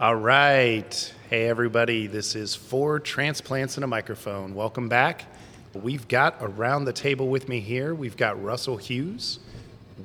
All 0.00 0.16
right. 0.16 1.14
Hey, 1.28 1.46
everybody. 1.46 2.06
This 2.06 2.34
is 2.34 2.54
Four 2.54 3.00
Transplants 3.00 3.76
and 3.76 3.84
a 3.84 3.86
Microphone. 3.86 4.54
Welcome 4.54 4.88
back. 4.88 5.26
We've 5.74 6.08
got 6.08 6.36
around 6.40 6.86
the 6.86 6.92
table 6.94 7.28
with 7.28 7.50
me 7.50 7.60
here, 7.60 7.94
we've 7.94 8.16
got 8.16 8.42
Russell 8.42 8.78
Hughes, 8.78 9.40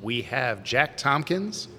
we 0.01 0.23
have 0.23 0.65
Jack 0.65 0.97
Tompkins, 0.97 1.69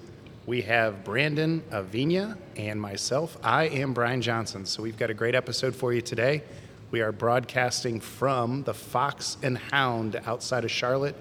we 0.47 0.63
have 0.63 1.03
Brandon 1.03 1.61
Avina, 1.69 2.35
and 2.55 2.81
myself. 2.81 3.37
I 3.43 3.65
am 3.65 3.93
Brian 3.93 4.23
Johnson. 4.23 4.65
So 4.65 4.81
we've 4.81 4.97
got 4.97 5.11
a 5.11 5.13
great 5.13 5.35
episode 5.35 5.75
for 5.75 5.93
you 5.93 6.01
today. 6.01 6.41
We 6.89 7.01
are 7.01 7.11
broadcasting 7.11 7.99
from 7.99 8.63
the 8.63 8.73
Fox 8.73 9.37
and 9.43 9.59
Hound 9.59 10.19
outside 10.25 10.63
of 10.63 10.71
Charlotte 10.71 11.15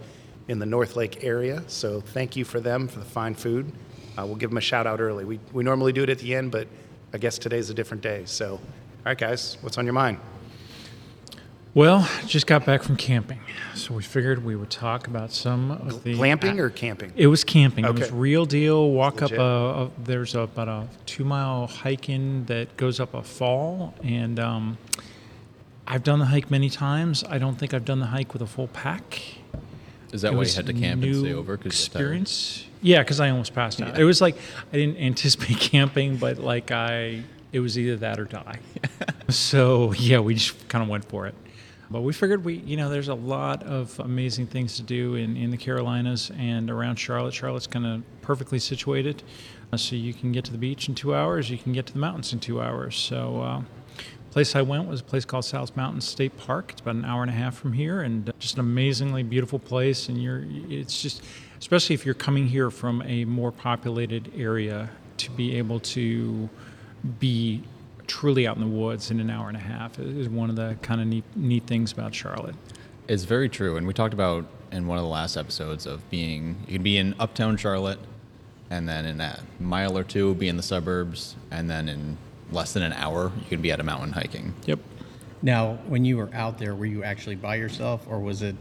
in 0.49 0.59
the 0.59 0.67
North 0.67 0.97
Lake 0.97 1.23
area. 1.23 1.63
So 1.67 2.01
thank 2.01 2.37
you 2.37 2.47
for 2.47 2.59
them 2.59 2.89
for 2.89 3.01
the 3.01 3.05
fine 3.05 3.35
food. 3.35 3.71
Uh, 4.17 4.25
we'll 4.25 4.37
give 4.37 4.49
them 4.49 4.57
a 4.57 4.63
shout 4.63 4.87
out 4.87 4.99
early. 4.99 5.27
We, 5.27 5.39
we 5.53 5.63
normally 5.63 5.93
do 5.93 6.03
it 6.03 6.09
at 6.09 6.21
the 6.21 6.35
end, 6.35 6.51
but 6.51 6.67
I 7.17 7.19
guess 7.19 7.39
today's 7.39 7.71
a 7.71 7.75
different 7.75 8.03
day. 8.03 8.25
So, 8.27 8.51
all 8.57 8.61
right, 9.07 9.17
guys, 9.17 9.57
what's 9.63 9.79
on 9.79 9.87
your 9.87 9.95
mind? 9.95 10.19
Well, 11.73 12.07
just 12.27 12.47
got 12.47 12.67
back 12.67 12.83
from 12.83 12.97
camping, 12.97 13.41
so 13.75 13.95
we 13.95 14.03
figured 14.03 14.45
we 14.45 14.55
would 14.55 14.69
talk 14.69 15.07
about 15.07 15.33
some 15.33 15.71
of 15.71 16.05
the 16.05 16.13
Glamping 16.15 16.59
or 16.59 16.69
camping? 16.69 17.15
It 17.17 17.29
was 17.29 17.43
camping. 17.43 17.87
It 17.87 17.93
was 17.95 18.03
Okay. 18.03 18.15
real 18.15 18.45
deal. 18.45 18.91
Walk 18.91 19.23
up 19.23 19.33
a, 19.33 19.41
a 19.41 19.91
there's 20.05 20.35
a, 20.35 20.41
about 20.41 20.69
a 20.69 20.89
two 21.07 21.25
mile 21.25 21.67
hike 21.69 22.11
in 22.11 22.45
that 22.47 22.77
goes 22.77 23.01
up 23.01 23.15
a 23.15 23.23
fall, 23.23 23.95
and 24.05 24.39
um, 24.39 24.77
I've 25.87 26.03
done 26.05 26.19
the 26.19 26.27
hike 26.27 26.51
many 26.51 26.69
times. 26.69 27.25
I 27.25 27.39
don't 27.39 27.57
think 27.59 27.73
I've 27.73 27.87
done 27.87 28.01
the 28.01 28.07
hike 28.09 28.35
with 28.35 28.43
a 28.43 28.47
full 28.47 28.69
pack. 28.69 29.23
Is 30.13 30.21
that 30.21 30.35
It 30.35 30.37
why 30.37 30.43
you 30.43 30.53
had 30.53 30.67
to 30.67 30.75
camp 30.75 31.03
and 31.03 31.13
new 31.13 31.21
stay 31.21 31.33
over? 31.33 31.57
'cause 31.57 31.65
you 31.65 31.71
got 31.71 31.99
tired? 31.99 32.03
experience. 32.03 32.65
Yeah, 32.87 33.03
because 33.03 33.19
I 33.19 33.31
almost 33.31 33.53
passed 33.53 33.83
out. 33.83 33.89
Yeah. 33.89 34.03
It 34.03 34.05
was 34.05 34.21
like 34.21 34.37
I 34.73 34.77
didn't 34.77 34.97
anticipate 35.01 35.59
camping, 35.59 36.19
but 36.19 36.39
like 36.39 36.71
I, 36.71 37.25
it 37.53 37.59
was 37.59 37.77
either 37.77 37.97
that 37.97 38.21
or 38.21 38.27
die. 38.27 38.61
so 39.29 39.93
yeah, 39.95 40.21
we 40.21 40.35
just 40.35 40.69
kind 40.69 40.85
of 40.85 40.89
went 40.89 41.05
for 41.07 41.27
it. 41.27 41.35
But 41.91 42.03
we 42.03 42.13
figured 42.13 42.45
we, 42.45 42.55
you 42.59 42.77
know, 42.77 42.89
there's 42.89 43.09
a 43.09 43.15
lot 43.15 43.65
of 43.65 43.99
amazing 43.99 44.47
things 44.47 44.77
to 44.77 44.83
do 44.83 45.17
in, 45.17 45.37
in 45.37 45.51
the 45.51 45.57
Carolinas 45.57 46.31
and 46.37 46.71
around 46.71 46.97
Charlotte. 46.97 47.35
Charlotte's 47.35 47.67
kind 47.67 47.87
of 47.87 48.03
perfectly 48.23 48.61
situated, 48.61 49.25
uh, 49.73 49.77
so 49.77 49.97
you 49.97 50.15
can 50.15 50.31
get 50.31 50.45
to 50.45 50.53
the 50.53 50.59
beach 50.59 50.89
in 50.89 50.95
two 50.95 51.13
hours. 51.13 51.51
You 51.51 51.59
can 51.59 51.73
get 51.73 51.87
to 51.87 51.93
the 51.93 51.99
mountains 51.99 52.33
in 52.33 52.39
two 52.39 52.61
hours. 52.61 52.97
So. 52.97 53.43
Uh, 53.43 53.63
place 54.37 54.55
I 54.55 54.61
went 54.61 54.87
was 54.87 55.01
a 55.01 55.03
place 55.03 55.25
called 55.25 55.47
South 55.47 55.75
Mountain 55.79 56.03
State 56.03 56.37
Park. 56.37 56.73
It's 56.73 56.83
about 56.83 56.97
an 56.97 57.07
hour 57.07 57.23
and 57.23 57.31
a 57.31 57.35
half 57.35 57.57
from 57.57 57.73
here, 57.73 58.03
and 58.03 58.29
uh, 58.29 58.33
just 58.39 58.57
an 58.57 58.61
amazingly 58.61 59.23
beautiful 59.23 59.59
place. 59.59 60.11
And 60.11 60.23
you're, 60.23 60.45
it's 60.69 61.01
just, 61.01 61.23
especially 61.59 61.95
if 61.95 62.05
you're 62.05 62.15
coming 62.15 62.47
here 62.47 62.71
from 62.71 63.03
a 63.03 63.25
more 63.25 63.53
populated 63.53 64.31
area, 64.37 64.91
to 65.19 65.31
be 65.31 65.57
able 65.57 65.81
to 65.81 66.49
be 67.19 67.63
truly 68.07 68.47
out 68.47 68.57
in 68.57 68.63
the 68.63 68.69
woods 68.69 69.11
in 69.11 69.21
an 69.21 69.31
hour 69.31 69.49
and 69.49 69.57
a 69.57 69.61
half 69.61 69.99
is 69.99 70.29
one 70.29 70.51
of 70.51 70.57
the 70.57 70.77
kind 70.83 71.01
of 71.01 71.07
neat, 71.07 71.25
neat 71.35 71.67
things 71.67 71.93
about 71.93 72.15
Charlotte. 72.15 72.55
It's 73.09 73.25
very 73.25 73.49
true. 73.49 73.77
And 73.77 73.87
we 73.87 73.93
talked 73.93 74.15
about 74.15 74.47
in 74.73 74.87
one 74.87 74.99
of 74.99 75.05
the 75.05 75.11
last 75.11 75.37
episodes 75.37 75.87
of 75.87 76.09
being, 76.11 76.57
you 76.67 76.75
can 76.75 76.83
be 76.83 76.99
in 76.99 77.15
uptown 77.19 77.57
Charlotte, 77.57 77.99
and 78.71 78.89
then 78.89 79.07
in 79.07 79.21
a 79.21 79.41
mile 79.61 79.97
or 79.97 80.05
two, 80.05 80.35
be 80.35 80.49
in 80.49 80.57
the 80.57 80.63
suburbs, 80.63 81.37
and 81.51 81.71
then 81.71 81.89
in 81.89 82.19
less 82.51 82.73
than 82.73 82.83
an 82.83 82.93
hour, 82.93 83.33
you 83.39 83.49
can 83.49 83.63
be 83.63 83.71
at 83.71 83.81
a 83.81 83.85
mountain 83.85 84.13
hiking. 84.13 84.55
Yep. 84.67 84.81
Now, 85.43 85.75
when 85.87 86.05
you 86.05 86.17
were 86.17 86.31
out 86.33 86.59
there, 86.59 86.75
were 86.75 86.87
you 86.87 87.05
actually 87.05 87.37
by 87.37 87.57
yourself, 87.57 88.07
or 88.09 88.19
was 88.19 88.43
it 88.43 88.57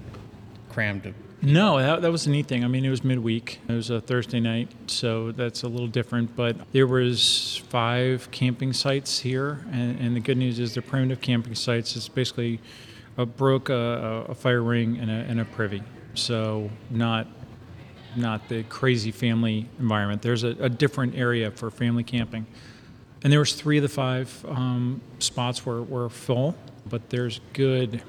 crammed? 0.69 1.13
No, 1.41 1.77
that, 1.77 2.01
that 2.01 2.11
was 2.11 2.25
a 2.25 2.29
neat 2.29 2.47
thing. 2.47 2.63
I 2.63 2.67
mean, 2.67 2.85
it 2.85 2.89
was 2.89 3.03
midweek. 3.03 3.59
It 3.67 3.73
was 3.73 3.89
a 3.89 4.01
Thursday 4.01 4.39
night, 4.39 4.71
so 4.87 5.31
that's 5.31 5.63
a 5.63 5.67
little 5.67 5.87
different. 5.87 6.35
But 6.35 6.55
there 6.71 6.87
was 6.87 7.61
five 7.69 8.29
camping 8.31 8.73
sites 8.73 9.19
here, 9.19 9.65
and, 9.71 9.99
and 9.99 10.15
the 10.15 10.19
good 10.19 10.37
news 10.37 10.59
is 10.59 10.73
they're 10.73 10.81
primitive 10.81 11.21
camping 11.21 11.53
sites. 11.53 11.95
It's 11.95 12.07
basically 12.07 12.59
a 13.17 13.25
brook, 13.25 13.69
a, 13.69 14.25
a 14.29 14.35
fire 14.35 14.63
ring, 14.63 14.97
and 14.97 15.11
a, 15.11 15.13
and 15.13 15.39
a 15.39 15.45
privy. 15.45 15.83
So 16.15 16.69
not 16.89 17.27
not 18.15 18.47
the 18.47 18.63
crazy 18.63 19.11
family 19.11 19.67
environment. 19.77 20.21
There's 20.21 20.43
a, 20.43 20.55
a 20.59 20.69
different 20.69 21.15
area 21.15 21.51
for 21.51 21.69
family 21.69 22.03
camping. 22.03 22.45
And 23.23 23.31
there 23.31 23.39
was 23.39 23.53
three 23.53 23.77
of 23.77 23.81
the 23.83 23.89
five 23.89 24.45
um, 24.47 25.01
spots 25.19 25.65
were, 25.65 25.83
were 25.83 26.09
full, 26.09 26.55
but 26.87 27.09
there's 27.09 27.41
good 27.53 28.01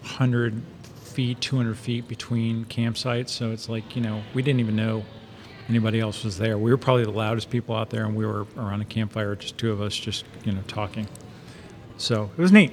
100 0.00 0.62
feet, 1.10 1.40
200 1.40 1.76
feet 1.76 2.08
between 2.08 2.64
campsites. 2.64 3.30
So 3.30 3.50
it's 3.50 3.68
like, 3.68 3.96
you 3.96 4.02
know, 4.02 4.22
we 4.34 4.42
didn't 4.42 4.60
even 4.60 4.76
know 4.76 5.04
anybody 5.68 6.00
else 6.00 6.24
was 6.24 6.38
there. 6.38 6.58
We 6.58 6.70
were 6.70 6.78
probably 6.78 7.04
the 7.04 7.12
loudest 7.12 7.50
people 7.50 7.74
out 7.74 7.90
there, 7.90 8.04
and 8.04 8.16
we 8.16 8.26
were 8.26 8.46
around 8.56 8.80
a 8.82 8.84
campfire, 8.84 9.36
just 9.36 9.56
two 9.56 9.72
of 9.72 9.80
us, 9.80 9.94
just, 9.96 10.24
you 10.44 10.52
know, 10.52 10.62
talking. 10.66 11.06
So 11.96 12.30
it 12.36 12.40
was 12.40 12.52
neat. 12.52 12.72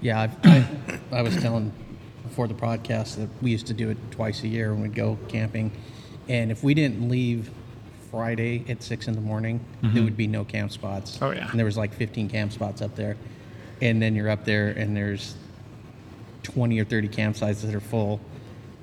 yeah, 0.00 0.20
I've, 0.20 0.46
I, 0.46 0.68
I 1.12 1.22
was 1.22 1.36
telling 1.36 1.72
before 2.22 2.46
the 2.46 2.54
podcast 2.54 3.16
that 3.16 3.28
we 3.42 3.50
used 3.50 3.66
to 3.66 3.74
do 3.74 3.90
it 3.90 3.98
twice 4.10 4.42
a 4.44 4.48
year 4.48 4.72
when 4.72 4.82
we'd 4.82 4.94
go 4.94 5.18
camping, 5.28 5.72
and 6.28 6.50
if 6.50 6.62
we 6.62 6.74
didn't 6.74 7.08
leave 7.08 7.50
Friday 8.10 8.64
at 8.68 8.82
six 8.82 9.08
in 9.08 9.14
the 9.14 9.20
morning, 9.20 9.64
there 9.82 9.90
mm-hmm. 9.90 10.04
would 10.04 10.16
be 10.16 10.26
no 10.26 10.44
camp 10.44 10.72
spots. 10.72 11.18
Oh, 11.20 11.30
yeah. 11.30 11.50
and 11.50 11.58
there 11.58 11.66
was 11.66 11.76
like 11.76 11.94
15 11.94 12.28
camp 12.28 12.52
spots 12.52 12.82
up 12.82 12.94
there, 12.94 13.16
and 13.80 14.00
then 14.00 14.14
you're 14.14 14.30
up 14.30 14.44
there 14.44 14.68
and 14.68 14.96
there's 14.96 15.36
20 16.42 16.80
or 16.80 16.84
30 16.84 17.08
campsites 17.08 17.62
that 17.62 17.74
are 17.74 17.80
full. 17.80 18.20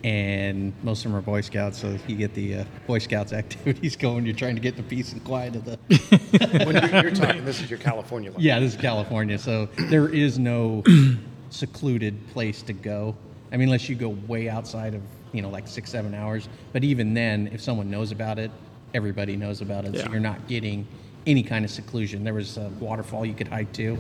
And 0.04 0.74
most 0.84 1.04
of 1.06 1.12
them 1.12 1.18
are 1.18 1.24
Boy 1.24 1.42
Scouts, 1.42 1.80
so 1.80 1.98
you 2.08 2.16
get 2.16 2.34
the 2.34 2.60
uh, 2.60 2.64
Boy 2.86 3.00
Scouts 3.00 3.34
activities 3.34 3.96
going. 3.96 4.26
You're 4.26 4.36
trying 4.36 4.56
to 4.56 4.62
get 4.62 4.78
the 4.78 4.84
peace 4.84 5.12
and 5.12 5.24
quiet 5.24 5.56
of 5.56 5.66
the 5.66 5.78
when 6.66 6.76
you're, 6.76 7.02
you're 7.02 7.16
talking, 7.16 7.44
this 7.44 7.62
is 7.62 7.70
your 7.70 7.80
California 7.80 8.32
life. 8.32 8.40
Yeah, 8.40 8.60
this 8.60 8.76
is 8.76 8.82
California, 8.82 9.38
so 9.38 9.68
there 9.90 10.08
is 10.08 10.38
no 10.38 10.84
secluded 11.50 12.16
place 12.30 12.62
to 12.64 12.74
go. 12.74 13.16
I 13.52 13.58
mean, 13.58 13.70
unless 13.70 13.90
you 13.90 13.96
go 13.96 14.10
way 14.28 14.50
outside 14.50 14.94
of, 14.94 15.02
you 15.34 15.42
know, 15.42 15.50
like 15.50 15.68
six, 15.68 15.90
seven 15.90 16.14
hours. 16.14 16.48
But 16.74 16.84
even 16.84 17.14
then, 17.14 17.50
if 17.52 17.62
someone 17.62 17.90
knows 17.90 18.12
about 18.12 18.38
it, 18.38 18.52
everybody 18.94 19.36
knows 19.36 19.62
about 19.62 19.86
it. 19.86 19.96
Yeah. 19.96 20.06
So 20.06 20.12
you're 20.12 20.20
not 20.20 20.48
getting 20.48 20.88
any 21.26 21.44
kind 21.44 21.66
of 21.66 21.72
seclusion. 21.72 22.24
There 22.24 22.34
was 22.34 22.58
a 22.58 22.70
waterfall 22.80 23.26
you 23.26 23.34
could 23.34 23.48
hike 23.48 23.74
to 23.74 23.98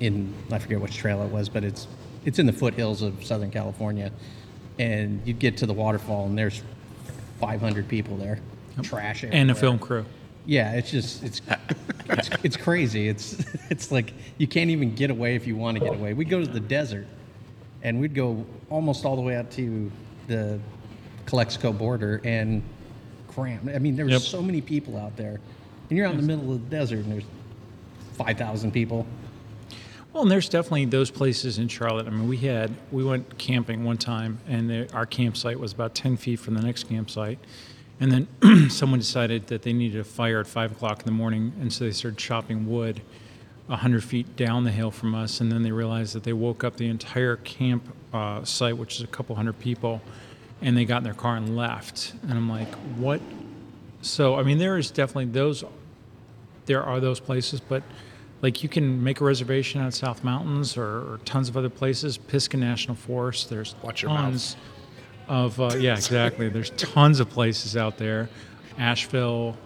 in, 0.00 0.34
I 0.50 0.58
forget 0.58 0.80
which 0.80 0.96
trail 0.96 1.22
it 1.22 1.30
was, 1.30 1.48
but 1.48 1.64
it's 1.64 1.86
it's 2.24 2.38
in 2.38 2.46
the 2.46 2.52
foothills 2.52 3.02
of 3.02 3.24
Southern 3.24 3.50
California. 3.50 4.10
And 4.78 5.24
you'd 5.24 5.38
get 5.38 5.56
to 5.58 5.66
the 5.66 5.72
waterfall, 5.72 6.26
and 6.26 6.36
there's 6.36 6.62
500 7.40 7.86
people 7.86 8.16
there. 8.16 8.40
Trash 8.82 9.24
And 9.24 9.50
a 9.50 9.54
film 9.54 9.78
crew. 9.78 10.04
Yeah, 10.46 10.72
it's 10.74 10.90
just 10.90 11.22
it's 11.22 11.40
it's, 12.08 12.30
it's 12.42 12.56
crazy. 12.56 13.08
It's 13.08 13.44
it's 13.70 13.90
like 13.92 14.12
you 14.36 14.46
can't 14.46 14.70
even 14.70 14.94
get 14.94 15.10
away 15.10 15.36
if 15.36 15.46
you 15.46 15.56
want 15.56 15.76
to 15.76 15.80
get 15.80 15.92
oh. 15.92 15.94
away. 15.94 16.12
We'd 16.12 16.28
go 16.28 16.40
to 16.40 16.50
the 16.50 16.60
desert, 16.60 17.06
and 17.82 18.00
we'd 18.00 18.14
go 18.14 18.44
almost 18.70 19.04
all 19.04 19.16
the 19.16 19.22
way 19.22 19.36
out 19.36 19.50
to 19.52 19.90
the 20.26 20.58
Calexico 21.26 21.72
border 21.72 22.20
and 22.24 22.62
cram. 23.28 23.70
I 23.74 23.78
mean, 23.78 23.96
there's 23.96 24.10
Yep. 24.10 24.20
so 24.22 24.42
many 24.42 24.60
people 24.60 24.96
out 24.96 25.16
there, 25.16 25.40
and 25.88 25.96
you're 25.96 26.06
out 26.06 26.14
in 26.14 26.20
the 26.20 26.26
middle 26.26 26.52
of 26.52 26.68
the 26.68 26.76
desert, 26.76 27.04
and 27.04 27.12
there's 27.12 27.24
five 28.14 28.36
thousand 28.36 28.72
people. 28.72 29.06
Well, 30.14 30.22
and 30.22 30.30
there's 30.30 30.48
definitely 30.48 30.84
those 30.84 31.10
places 31.10 31.58
in 31.58 31.66
Charlotte. 31.66 32.06
I 32.06 32.10
mean, 32.10 32.28
we 32.28 32.36
had 32.36 32.70
we 32.92 33.02
went 33.02 33.36
camping 33.36 33.82
one 33.82 33.98
time, 33.98 34.38
and 34.46 34.70
the, 34.70 34.88
our 34.94 35.06
campsite 35.06 35.58
was 35.58 35.72
about 35.72 35.96
ten 35.96 36.16
feet 36.16 36.38
from 36.38 36.54
the 36.54 36.62
next 36.62 36.88
campsite, 36.88 37.40
and 37.98 38.12
then 38.40 38.68
someone 38.70 39.00
decided 39.00 39.48
that 39.48 39.62
they 39.62 39.72
needed 39.72 40.00
a 40.00 40.04
fire 40.04 40.38
at 40.38 40.46
five 40.46 40.70
o'clock 40.70 41.00
in 41.00 41.06
the 41.06 41.10
morning, 41.10 41.52
and 41.60 41.72
so 41.72 41.84
they 41.84 41.90
started 41.90 42.16
chopping 42.16 42.70
wood 42.70 43.02
hundred 43.68 44.04
feet 44.04 44.36
down 44.36 44.62
the 44.62 44.70
hill 44.70 44.92
from 44.92 45.16
us, 45.16 45.40
and 45.40 45.50
then 45.50 45.64
they 45.64 45.72
realized 45.72 46.14
that 46.14 46.22
they 46.22 46.32
woke 46.32 46.62
up 46.62 46.76
the 46.76 46.86
entire 46.86 47.34
camp 47.34 47.82
uh, 48.12 48.44
site, 48.44 48.78
which 48.78 48.94
is 48.94 49.00
a 49.00 49.08
couple 49.08 49.34
hundred 49.34 49.58
people, 49.58 50.00
and 50.62 50.76
they 50.76 50.84
got 50.84 50.98
in 50.98 51.04
their 51.04 51.14
car 51.14 51.34
and 51.34 51.56
left. 51.56 52.12
And 52.22 52.34
I'm 52.34 52.48
like, 52.48 52.72
what? 52.96 53.20
So 54.00 54.36
I 54.36 54.44
mean, 54.44 54.58
there 54.58 54.78
is 54.78 54.92
definitely 54.92 55.24
those 55.24 55.64
there 56.66 56.84
are 56.84 57.00
those 57.00 57.18
places, 57.18 57.58
but 57.58 57.82
like 58.44 58.62
you 58.62 58.68
can 58.68 59.02
make 59.02 59.22
a 59.22 59.24
reservation 59.24 59.80
at 59.80 59.94
South 59.94 60.22
Mountains 60.22 60.76
or, 60.76 60.84
or 60.84 61.20
tons 61.24 61.48
of 61.48 61.56
other 61.56 61.70
places. 61.70 62.18
Pisgah 62.18 62.58
National 62.58 62.94
Forest. 62.94 63.48
There's 63.48 63.74
Watch 63.82 64.02
your 64.02 64.10
tons 64.10 64.56
of 65.28 65.58
uh, 65.58 65.70
yeah, 65.78 65.94
exactly. 65.94 66.50
There's 66.50 66.68
tons 66.70 67.20
of 67.20 67.30
places 67.30 67.74
out 67.74 67.96
there. 67.96 68.28
Asheville, 68.76 69.56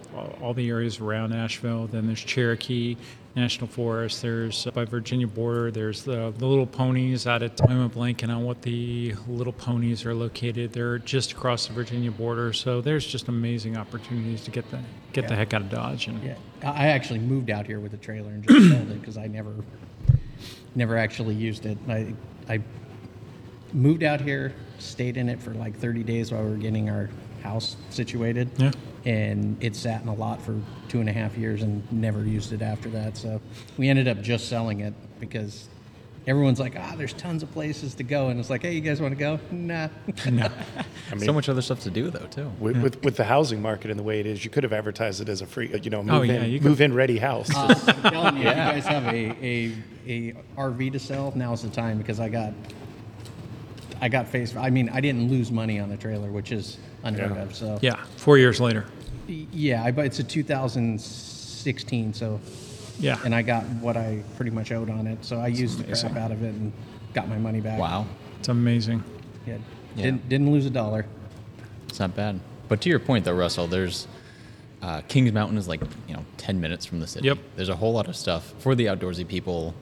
all 0.41 0.53
the 0.53 0.69
areas 0.69 1.01
around 1.01 1.33
Asheville. 1.33 1.87
Then 1.87 2.07
there's 2.07 2.23
Cherokee 2.23 2.95
National 3.35 3.67
Forest. 3.67 4.21
There's 4.21 4.65
uh, 4.65 4.71
by 4.71 4.85
Virginia 4.85 5.27
border. 5.27 5.71
There's 5.71 6.03
the, 6.03 6.33
the 6.37 6.45
Little 6.45 6.65
Ponies 6.65 7.27
out 7.27 7.43
at 7.43 7.59
I'm 7.69 7.89
blanking 7.89 8.29
on 8.29 8.43
what 8.43 8.61
the 8.61 9.15
Little 9.27 9.53
Ponies 9.53 10.05
are 10.05 10.13
located. 10.13 10.73
They're 10.73 10.97
just 10.99 11.33
across 11.33 11.67
the 11.67 11.73
Virginia 11.73 12.11
border. 12.11 12.53
So 12.53 12.81
there's 12.81 13.05
just 13.05 13.27
amazing 13.27 13.77
opportunities 13.77 14.43
to 14.45 14.51
get 14.51 14.69
the 14.71 14.79
get 15.13 15.27
the 15.27 15.35
heck 15.35 15.53
out 15.53 15.61
of 15.61 15.69
Dodge. 15.69 16.07
And 16.07 16.23
Yeah, 16.23 16.35
I 16.63 16.67
I 16.67 16.87
actually 16.87 17.19
moved 17.19 17.49
out 17.49 17.65
here 17.67 17.79
with 17.79 17.93
a 17.93 17.97
trailer 17.97 18.31
and 18.31 18.43
just 18.43 18.69
sold 18.69 18.89
it 18.89 18.99
because 18.99 19.17
I 19.17 19.27
never, 19.27 19.53
never 20.75 20.97
actually 20.97 21.35
used 21.35 21.65
it. 21.65 21.77
I, 21.87 22.13
I 22.49 22.61
moved 23.73 24.03
out 24.03 24.21
here, 24.21 24.53
stayed 24.79 25.17
in 25.17 25.29
it 25.29 25.39
for 25.39 25.53
like 25.53 25.77
30 25.77 26.03
days 26.03 26.31
while 26.31 26.43
we 26.43 26.49
were 26.49 26.57
getting 26.57 26.89
our 26.89 27.09
house 27.43 27.77
situated. 27.89 28.49
Yeah. 28.57 28.71
And 29.05 29.55
it 29.63 29.75
sat 29.75 30.01
in 30.01 30.07
a 30.07 30.13
lot 30.13 30.41
for 30.41 30.59
two 30.89 30.99
and 30.99 31.09
a 31.09 31.13
half 31.13 31.37
years 31.37 31.61
and 31.61 31.89
never 31.91 32.23
used 32.25 32.51
it 32.53 32.61
after 32.61 32.89
that. 32.89 33.15
So 33.17 33.39
we 33.77 33.89
ended 33.89 34.07
up 34.07 34.21
just 34.21 34.49
selling 34.49 34.81
it 34.81 34.93
because 35.19 35.67
everyone's 36.27 36.59
like, 36.59 36.75
ah, 36.77 36.93
there's 36.97 37.13
tons 37.13 37.41
of 37.41 37.51
places 37.53 37.95
to 37.95 38.03
go, 38.03 38.27
and 38.27 38.39
it's 38.39 38.49
like, 38.51 38.61
hey, 38.61 38.73
you 38.73 38.81
guys 38.81 39.01
want 39.01 39.13
to 39.13 39.19
go? 39.19 39.39
Nah. 39.51 39.87
No. 40.29 40.47
I 41.11 41.15
mean, 41.15 41.25
so 41.25 41.33
much 41.33 41.49
other 41.49 41.61
stuff 41.61 41.79
to 41.81 41.89
do 41.89 42.11
though 42.11 42.27
too. 42.27 42.51
with, 42.59 42.77
with, 42.83 43.03
with 43.03 43.15
the 43.17 43.23
housing 43.23 43.61
market 43.63 43.89
and 43.89 43.99
the 43.99 44.03
way 44.03 44.19
it 44.19 44.27
is, 44.27 44.43
you 44.43 44.51
could 44.51 44.63
have 44.63 44.73
advertised 44.73 45.21
it 45.21 45.29
as 45.29 45.41
a 45.41 45.47
free, 45.47 45.73
uh, 45.73 45.77
you 45.77 45.89
know, 45.89 46.03
move 46.03 46.13
Oh, 46.15 46.21
yeah, 46.21 46.33
in, 46.43 46.51
you 46.51 46.59
could- 46.59 46.67
move 46.67 46.81
in 46.81 46.93
ready 46.93 47.17
house. 47.17 47.49
Uh, 47.55 47.73
I'm 47.87 48.11
telling 48.11 48.35
you, 48.37 48.41
if 48.43 48.47
you 48.49 48.53
guys 48.53 48.85
have 48.85 49.05
a, 49.07 49.43
a, 49.43 49.75
a 50.07 50.33
RV 50.55 50.91
to 50.91 50.99
sell, 50.99 51.33
now's 51.35 51.63
the 51.63 51.69
time 51.69 51.97
because 51.97 52.19
I 52.19 52.29
got 52.29 52.53
I 54.01 54.07
got 54.07 54.27
faced. 54.27 54.55
I 54.55 54.69
mean, 54.69 54.89
I 54.89 55.01
didn't 55.01 55.29
lose 55.29 55.51
money 55.51 55.79
on 55.79 55.89
the 55.89 55.97
trailer, 55.97 56.31
which 56.31 56.51
is 56.51 56.77
unheard 57.03 57.35
Yeah. 57.35 57.41
of. 57.43 57.55
So 57.55 57.79
Yeah, 57.81 57.95
four 58.17 58.37
years 58.37 58.59
later. 58.59 58.85
yeah, 59.27 59.83
I 59.83 59.91
but 59.91 60.05
it's 60.05 60.19
a 60.19 60.23
2016. 60.23 62.13
So 62.13 62.39
Yeah. 62.99 63.17
and 63.23 63.33
I 63.33 63.41
got 63.41 63.63
what 63.81 63.97
I 63.97 64.23
pretty 64.35 64.51
much 64.51 64.71
owed 64.71 64.89
on 64.89 65.07
it. 65.07 65.23
So 65.23 65.39
I 65.39 65.47
used 65.47 65.79
the 65.79 65.83
crap 65.85 66.15
out 66.17 66.31
of 66.31 66.43
it 66.43 66.53
and 66.53 66.71
got 67.13 67.29
my 67.29 67.37
money 67.37 67.61
back. 67.61 67.79
Wow, 67.79 68.05
It's 68.39 68.49
amazing. 68.49 69.03
Yeah, 69.47 69.57
Yeah. 69.95 70.03
didn't 70.03 70.29
didn't 70.29 70.51
lose 70.51 70.65
a 70.65 70.69
dollar. 70.69 71.05
it's 71.87 71.99
not 71.99 72.15
bad. 72.15 72.39
But 72.67 72.81
to 72.81 72.89
your 72.89 72.99
point 72.99 73.25
though, 73.25 73.33
Russell, 73.33 73.67
there's 73.67 74.07
uh, 74.81 75.01
Kings 75.09 75.31
Mountain 75.33 75.57
is 75.57 75.67
like 75.67 75.81
you 76.07 76.13
know 76.13 76.23
ten 76.37 76.61
minutes 76.61 76.85
from 76.85 76.99
the 76.99 77.07
city. 77.07 77.25
Yep. 77.27 77.37
There's 77.55 77.69
a 77.69 77.75
whole 77.75 77.91
lot 77.93 78.07
of 78.07 78.15
stuff 78.15 78.53
for 78.59 78.75
the 78.75 78.85
outdoorsy 78.85 79.27
people. 79.27 79.73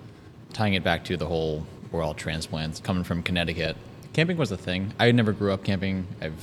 Tying 0.54 0.74
it 0.74 0.84
back 0.84 1.04
to 1.06 1.18
the 1.18 1.26
whole 1.28 1.66
we're 1.92 2.02
all 2.02 2.14
transplants 2.14 2.80
coming 2.80 3.04
from 3.04 3.22
Connecticut. 3.22 3.76
Camping 4.14 4.38
was 4.38 4.52
a 4.52 4.58
thing. 4.58 4.94
I 5.00 5.12
never 5.12 5.32
grew 5.34 5.52
up 5.54 5.64
camping. 5.64 6.08
I've 6.22 6.34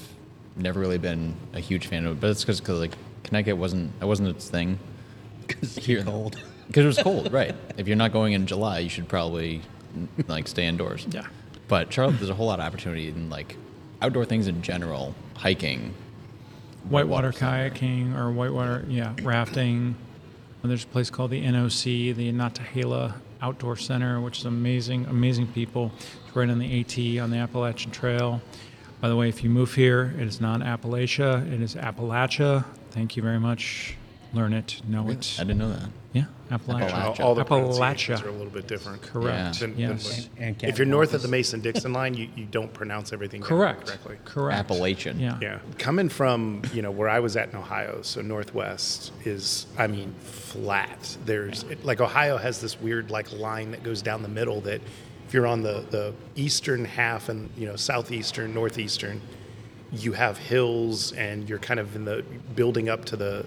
never 0.56 0.80
really 0.80 0.98
been 0.98 1.34
a 1.52 1.60
huge 1.60 1.86
fan 1.86 2.06
of 2.06 2.12
it, 2.12 2.20
but 2.20 2.30
it's 2.30 2.44
because 2.44 2.60
like 2.68 2.92
Connecticut 3.22 3.56
wasn't 3.56 3.92
it 4.00 4.04
wasn't 4.04 4.28
its 4.28 4.48
thing. 4.48 4.78
Because 5.46 5.76
Here- 5.76 6.02
cold. 6.02 6.36
Because 6.66 6.84
it 6.84 6.86
was 6.86 6.98
cold, 7.02 7.30
right? 7.30 7.54
If 7.76 7.86
you're 7.86 7.96
not 7.96 8.10
going 8.10 8.32
in 8.32 8.46
July, 8.46 8.78
you 8.78 8.88
should 8.88 9.06
probably 9.06 9.60
like 10.28 10.48
stay 10.48 10.66
indoors. 10.66 11.06
Yeah. 11.10 11.26
But 11.68 11.92
Charlotte, 11.92 12.16
there's 12.16 12.30
a 12.30 12.34
whole 12.34 12.46
lot 12.46 12.58
of 12.58 12.64
opportunity 12.64 13.08
in 13.08 13.28
like 13.28 13.56
outdoor 14.00 14.24
things 14.24 14.46
in 14.48 14.62
general, 14.62 15.14
hiking. 15.36 15.92
Whitewater 16.88 17.32
kayaking 17.32 18.16
or 18.16 18.32
whitewater, 18.32 18.86
yeah, 18.88 19.12
rafting. 19.22 19.94
And 20.62 20.70
there's 20.70 20.84
a 20.84 20.86
place 20.86 21.10
called 21.10 21.30
the 21.30 21.42
NOC, 21.44 22.14
the 22.16 22.32
Nantahala 22.32 23.14
Outdoor 23.42 23.76
Center, 23.76 24.18
which 24.22 24.38
is 24.38 24.46
amazing, 24.46 25.04
amazing 25.04 25.48
people. 25.48 25.92
It's 26.26 26.34
right 26.34 26.48
on 26.48 26.58
the 26.58 26.80
AT 26.80 27.22
on 27.22 27.30
the 27.30 27.36
Appalachian 27.36 27.90
Trail. 27.90 28.40
By 29.04 29.08
the 29.08 29.16
way, 29.16 29.28
if 29.28 29.44
you 29.44 29.50
move 29.50 29.74
here, 29.74 30.14
it 30.18 30.26
is 30.26 30.40
not 30.40 30.60
Appalachia, 30.60 31.46
it 31.52 31.60
is 31.60 31.74
Appalachia. 31.74 32.64
Thank 32.92 33.18
you 33.18 33.22
very 33.22 33.38
much. 33.38 33.96
Learn 34.32 34.54
it, 34.54 34.80
know 34.88 35.10
it. 35.10 35.36
I 35.38 35.42
didn't 35.44 35.58
know 35.58 35.68
that. 35.74 35.90
Yeah, 36.14 36.24
Appalachia. 36.50 36.88
Appalachia. 36.90 37.20
all, 37.20 37.26
all 37.26 37.34
the 37.34 37.44
pronunciations 37.44 38.20
Appalachia. 38.20 38.24
are 38.24 38.28
a 38.30 38.32
little 38.32 38.50
bit 38.50 38.66
different. 38.66 39.02
Correct. 39.02 39.60
Than- 39.60 39.72
than 39.72 39.78
yes. 39.78 40.06
what- 40.30 40.42
And 40.42 40.64
if 40.64 40.78
you're 40.78 40.86
north 40.86 41.12
of 41.12 41.20
the 41.20 41.28
Mason-Dixon 41.28 41.92
line, 41.92 42.14
you, 42.14 42.30
you 42.34 42.46
don't 42.46 42.72
pronounce 42.72 43.12
everything 43.12 43.42
Correct. 43.42 43.88
correctly. 43.88 44.16
Correct. 44.24 44.58
Appalachian. 44.58 45.20
Yeah. 45.20 45.36
Yeah, 45.38 45.58
coming 45.76 46.08
from 46.08 46.62
you 46.72 46.80
know 46.80 46.90
where 46.90 47.10
I 47.10 47.20
was 47.20 47.36
at 47.36 47.50
in 47.50 47.56
Ohio, 47.56 48.00
so 48.00 48.22
Northwest 48.22 49.12
is, 49.26 49.66
I 49.76 49.86
mean, 49.86 50.14
flat. 50.22 51.14
There's 51.26 51.64
it, 51.64 51.84
like 51.84 52.00
Ohio 52.00 52.38
has 52.38 52.58
this 52.62 52.80
weird 52.80 53.10
like 53.10 53.30
line 53.32 53.72
that 53.72 53.82
goes 53.82 54.00
down 54.00 54.22
the 54.22 54.28
middle 54.28 54.62
that 54.62 54.80
if 54.80 54.82
you're 55.34 55.46
on 55.48 55.62
the 55.62 55.84
the 55.90 56.14
eastern 56.36 56.84
half 56.84 57.28
and 57.28 57.50
you 57.58 57.66
know 57.66 57.76
southeastern, 57.76 58.54
northeastern, 58.54 59.20
you 59.92 60.12
have 60.12 60.38
hills 60.38 61.12
and 61.12 61.48
you're 61.48 61.58
kind 61.58 61.80
of 61.80 61.94
in 61.96 62.04
the 62.04 62.24
building 62.54 62.88
up 62.88 63.04
to 63.06 63.16
the 63.16 63.44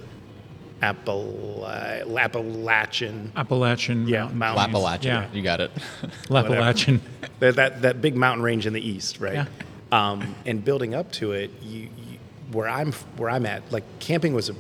Appala- 0.84 2.16
Appalachian. 2.20 3.32
Appalachian 3.36 4.08
Yeah, 4.08 4.26
Mountain. 4.26 4.38
mountains. 4.38 4.76
Appalachia. 4.78 5.04
Yeah. 5.06 5.28
You 5.34 5.42
got 5.42 5.62
it. 5.62 5.72
Appalachian. 6.30 7.02
that, 7.40 7.56
that 7.56 7.82
that 7.82 8.02
big 8.02 8.16
mountain 8.16 8.44
range 8.44 8.68
in 8.68 8.74
the 8.74 8.82
east, 8.88 9.20
right? 9.20 9.34
Yeah. 9.34 9.46
Um, 9.92 10.36
and 10.46 10.64
building 10.64 10.94
up 10.94 11.12
to 11.14 11.32
it, 11.32 11.50
you, 11.64 11.84
you 11.98 12.20
where 12.52 12.68
I'm 12.68 12.92
where 13.16 13.30
I'm 13.30 13.46
at, 13.46 13.72
like 13.72 13.86
camping 14.00 14.34
was 14.34 14.50
a 14.50 14.56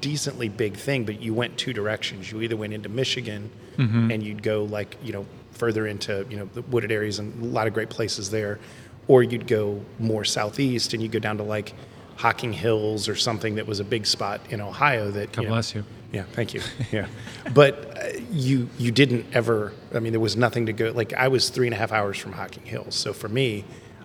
decently 0.00 0.48
big 0.48 0.76
thing, 0.76 1.04
but 1.04 1.20
you 1.20 1.34
went 1.34 1.56
two 1.58 1.72
directions. 1.72 2.30
You 2.30 2.40
either 2.42 2.56
went 2.56 2.72
into 2.72 2.88
Michigan 2.88 3.50
and 3.78 4.22
you'd 4.22 4.42
go 4.42 4.64
like 4.64 4.96
you 5.04 5.12
know 5.12 5.24
further 5.52 5.86
into 5.86 6.26
you 6.28 6.36
know 6.36 6.48
the 6.52 6.62
wooded 6.62 6.90
areas 6.90 7.18
and 7.20 7.42
a 7.42 7.46
lot 7.46 7.66
of 7.68 7.74
great 7.74 7.88
places 7.90 8.30
there, 8.30 8.58
or 9.06 9.22
you'd 9.22 9.46
go 9.46 9.80
more 9.98 10.24
southeast 10.24 10.94
and 10.94 11.02
you'd 11.02 11.12
go 11.12 11.18
down 11.20 11.36
to 11.36 11.44
like 11.44 11.74
Hocking 12.16 12.52
Hills 12.52 13.08
or 13.08 13.14
something 13.14 13.54
that 13.54 13.66
was 13.66 13.78
a 13.78 13.84
big 13.84 14.04
spot 14.06 14.40
in 14.50 14.60
Ohio 14.60 15.10
that 15.12 15.30
God 15.32 15.42
you 15.42 15.48
know, 15.48 15.54
bless 15.54 15.74
you. 15.76 15.84
yeah, 16.12 16.24
thank 16.32 16.54
you. 16.54 16.60
Yeah, 16.92 17.06
but 17.54 17.96
uh, 17.96 18.18
you 18.32 18.68
you 18.78 18.90
didn't 18.90 19.26
ever. 19.32 19.72
I 19.94 20.00
mean, 20.00 20.12
there 20.12 20.20
was 20.20 20.36
nothing 20.36 20.66
to 20.66 20.72
go. 20.72 20.90
Like 20.90 21.12
I 21.12 21.28
was 21.28 21.48
three 21.48 21.68
and 21.68 21.74
a 21.74 21.78
half 21.78 21.92
hours 21.92 22.18
from 22.18 22.32
Hocking 22.32 22.64
Hills, 22.66 22.96
so 22.96 23.12
for 23.12 23.28
me, 23.28 23.64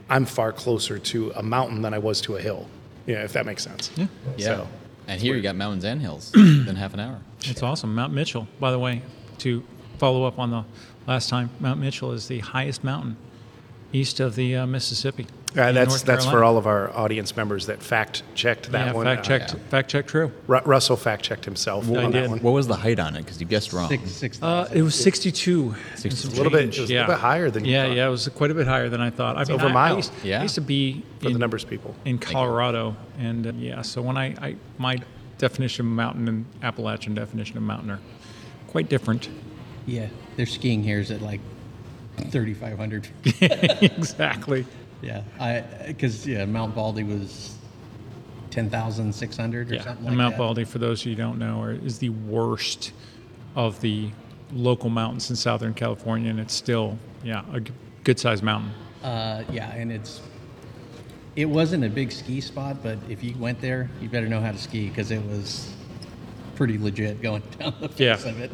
I'm 0.10 0.26
far 0.26 0.52
closer 0.52 1.00
to 1.00 1.32
a 1.36 1.42
mountain 1.42 1.82
than 1.82 1.94
I 1.96 1.98
was 1.98 2.22
to 2.22 2.36
a 2.36 2.42
hill. 2.42 2.68
Yeah, 3.08 3.24
if 3.24 3.34
that 3.34 3.46
makes 3.48 3.64
sense. 3.64 3.92
Yeah. 3.96 4.06
Yeah. 4.38 4.46
So, 4.46 4.68
and 5.08 5.22
here 5.22 5.36
you 5.36 5.42
got 5.42 5.56
mountains 5.56 5.84
and 5.84 6.02
hills 6.02 6.32
in 6.36 6.76
half 6.76 6.94
an 6.94 7.00
hour. 7.00 7.20
It's 7.42 7.64
awesome. 7.64 7.94
Mount 7.94 8.14
Mitchell, 8.14 8.48
by 8.60 8.72
the 8.72 8.80
way, 8.80 9.02
to 9.40 9.64
follow 9.98 10.26
up 10.26 10.40
on 10.40 10.52
the 10.52 10.64
last 11.08 11.30
time, 11.30 11.50
Mount 11.60 11.80
Mitchell 11.80 12.12
is 12.12 12.28
the 12.28 12.40
highest 12.40 12.84
mountain 12.84 13.18
east 13.92 14.20
of 14.20 14.36
the 14.36 14.56
uh, 14.56 14.66
Mississippi. 14.66 15.28
Uh, 15.58 15.62
in 15.64 15.76
that's 15.76 15.90
North 15.90 16.06
that's 16.06 16.26
for 16.26 16.44
all 16.44 16.58
of 16.58 16.64
of 16.64 16.68
our 16.68 16.96
audience 16.96 17.36
members 17.36 17.66
that 17.66 17.82
fact 17.84 18.24
checked 18.36 18.72
that 18.72 18.88
yeah, 18.88 18.94
one. 18.94 19.06
fact 19.06 19.22
Uh, 19.22 19.24
checked. 19.28 19.56
Fact 19.70 19.90
checked. 19.90 20.10
True. 20.10 20.32
Ru- 20.48 20.60
Russell 20.66 20.96
fact 20.98 21.24
checked 21.24 21.46
himself 21.46 21.90
I 21.92 22.04
on 22.06 22.12
that 22.12 22.30
one. 22.30 22.40
What 22.40 22.52
was 22.52 22.68
the 22.68 22.76
height 22.76 23.00
on 23.00 23.16
it? 23.16 23.20
Because 23.20 23.40
you 23.42 23.46
guessed 23.48 23.74
wrong. 23.74 23.90
Six 23.90 24.12
six. 24.12 24.42
Uh, 24.42 24.70
it 24.74 24.82
was 24.82 24.96
62. 24.96 25.76
62. 25.96 26.28
A 26.28 26.32
little 26.38 26.52
bit- 26.52 26.62
change. 26.74 26.80
it 26.80 26.94
a 26.94 26.94
little 27.00 27.08
bit 27.16 27.20
higher 27.20 27.50
than 27.50 27.66
you 27.66 27.72
Yeah, 27.74 27.88
thought. 27.88 27.96
yeah, 27.98 28.08
it 28.08 28.12
was 28.12 28.28
quite 28.30 28.52
a 28.52 28.54
bit 28.54 28.68
higher 28.68 28.88
than 28.90 29.02
I 29.02 29.10
thought. 29.10 29.38
I 29.38 29.44
mean, 29.44 29.52
over 29.54 29.66
a 29.66 29.70
I- 29.70 29.74
mile. 29.74 29.94
I 29.94 29.98
used, 29.98 30.12
Yeah. 30.24 30.40
I 30.40 30.44
used 30.44 30.56
to 30.56 30.62
be 30.62 31.04
For 31.20 31.28
in, 31.28 31.34
the 31.34 31.40
numbers 31.40 31.66
people. 31.66 31.94
in 32.06 32.18
Colorado, 32.20 32.96
and 33.20 33.48
uh, 33.48 33.52
yeah, 33.58 33.82
so 33.82 34.02
when 34.02 34.18
I, 34.18 34.36
I 34.42 34.56
my 34.78 34.98
definition 35.38 35.86
of 35.86 35.92
mountain 35.92 36.28
and 36.30 36.46
Appalachian 36.62 37.14
definition 37.16 37.58
of 37.58 37.64
mountain 37.64 37.90
are 37.92 38.00
quite 38.68 38.88
different. 38.90 39.28
Yeah, 39.86 40.08
their 40.38 40.46
skiing 40.46 40.82
here 40.84 41.00
is 41.00 41.12
at 41.12 41.22
like 41.22 41.42
3,500. 42.30 43.08
exactly. 43.82 44.66
Yeah, 45.04 45.22
I 45.40 45.64
because 45.88 46.26
yeah, 46.26 46.46
Mount 46.46 46.74
Baldy 46.74 47.04
was 47.04 47.56
10,600 48.52 49.72
or 49.72 49.74
Yeah, 49.76 49.82
something 49.84 49.98
and 50.00 50.06
like 50.08 50.18
Mount 50.18 50.34
that. 50.34 50.38
Baldy, 50.40 50.64
for 50.64 50.80
those 50.80 51.02
of 51.02 51.08
you 51.08 51.16
who 51.16 51.22
don't 51.22 51.40
know, 51.40 51.66
is 51.66 52.00
the 52.00 52.10
worst 52.10 52.92
of 53.56 53.80
the 53.82 54.10
local 54.54 54.90
mountains 54.90 55.30
in 55.30 55.36
Southern 55.36 55.74
California, 55.74 56.30
and 56.30 56.40
it's 56.40 56.54
still, 56.54 56.98
yeah, 57.24 57.44
a 57.52 57.62
good 58.04 58.20
sized 58.20 58.44
mountain. 58.44 58.72
Uh, 59.04 59.44
yeah, 59.52 59.72
and 59.74 59.92
it's 59.92 60.22
it 61.36 61.46
wasn't 61.46 61.84
a 61.84 61.90
big 61.90 62.12
ski 62.12 62.40
spot, 62.40 62.78
but 62.84 62.98
if 63.10 63.24
you 63.24 63.36
went 63.40 63.60
there, 63.60 63.90
you 64.00 64.08
better 64.08 64.28
know 64.30 64.40
how 64.40 64.52
to 64.52 64.58
ski 64.58 64.88
because 64.90 65.10
it 65.10 65.24
was 65.26 65.74
pretty 66.56 66.78
legit 66.78 67.22
going 67.22 67.42
down 67.60 67.74
the 67.82 67.90
face 67.90 68.24
Yeah. 68.24 68.30
of 68.30 68.40
it. 68.40 68.52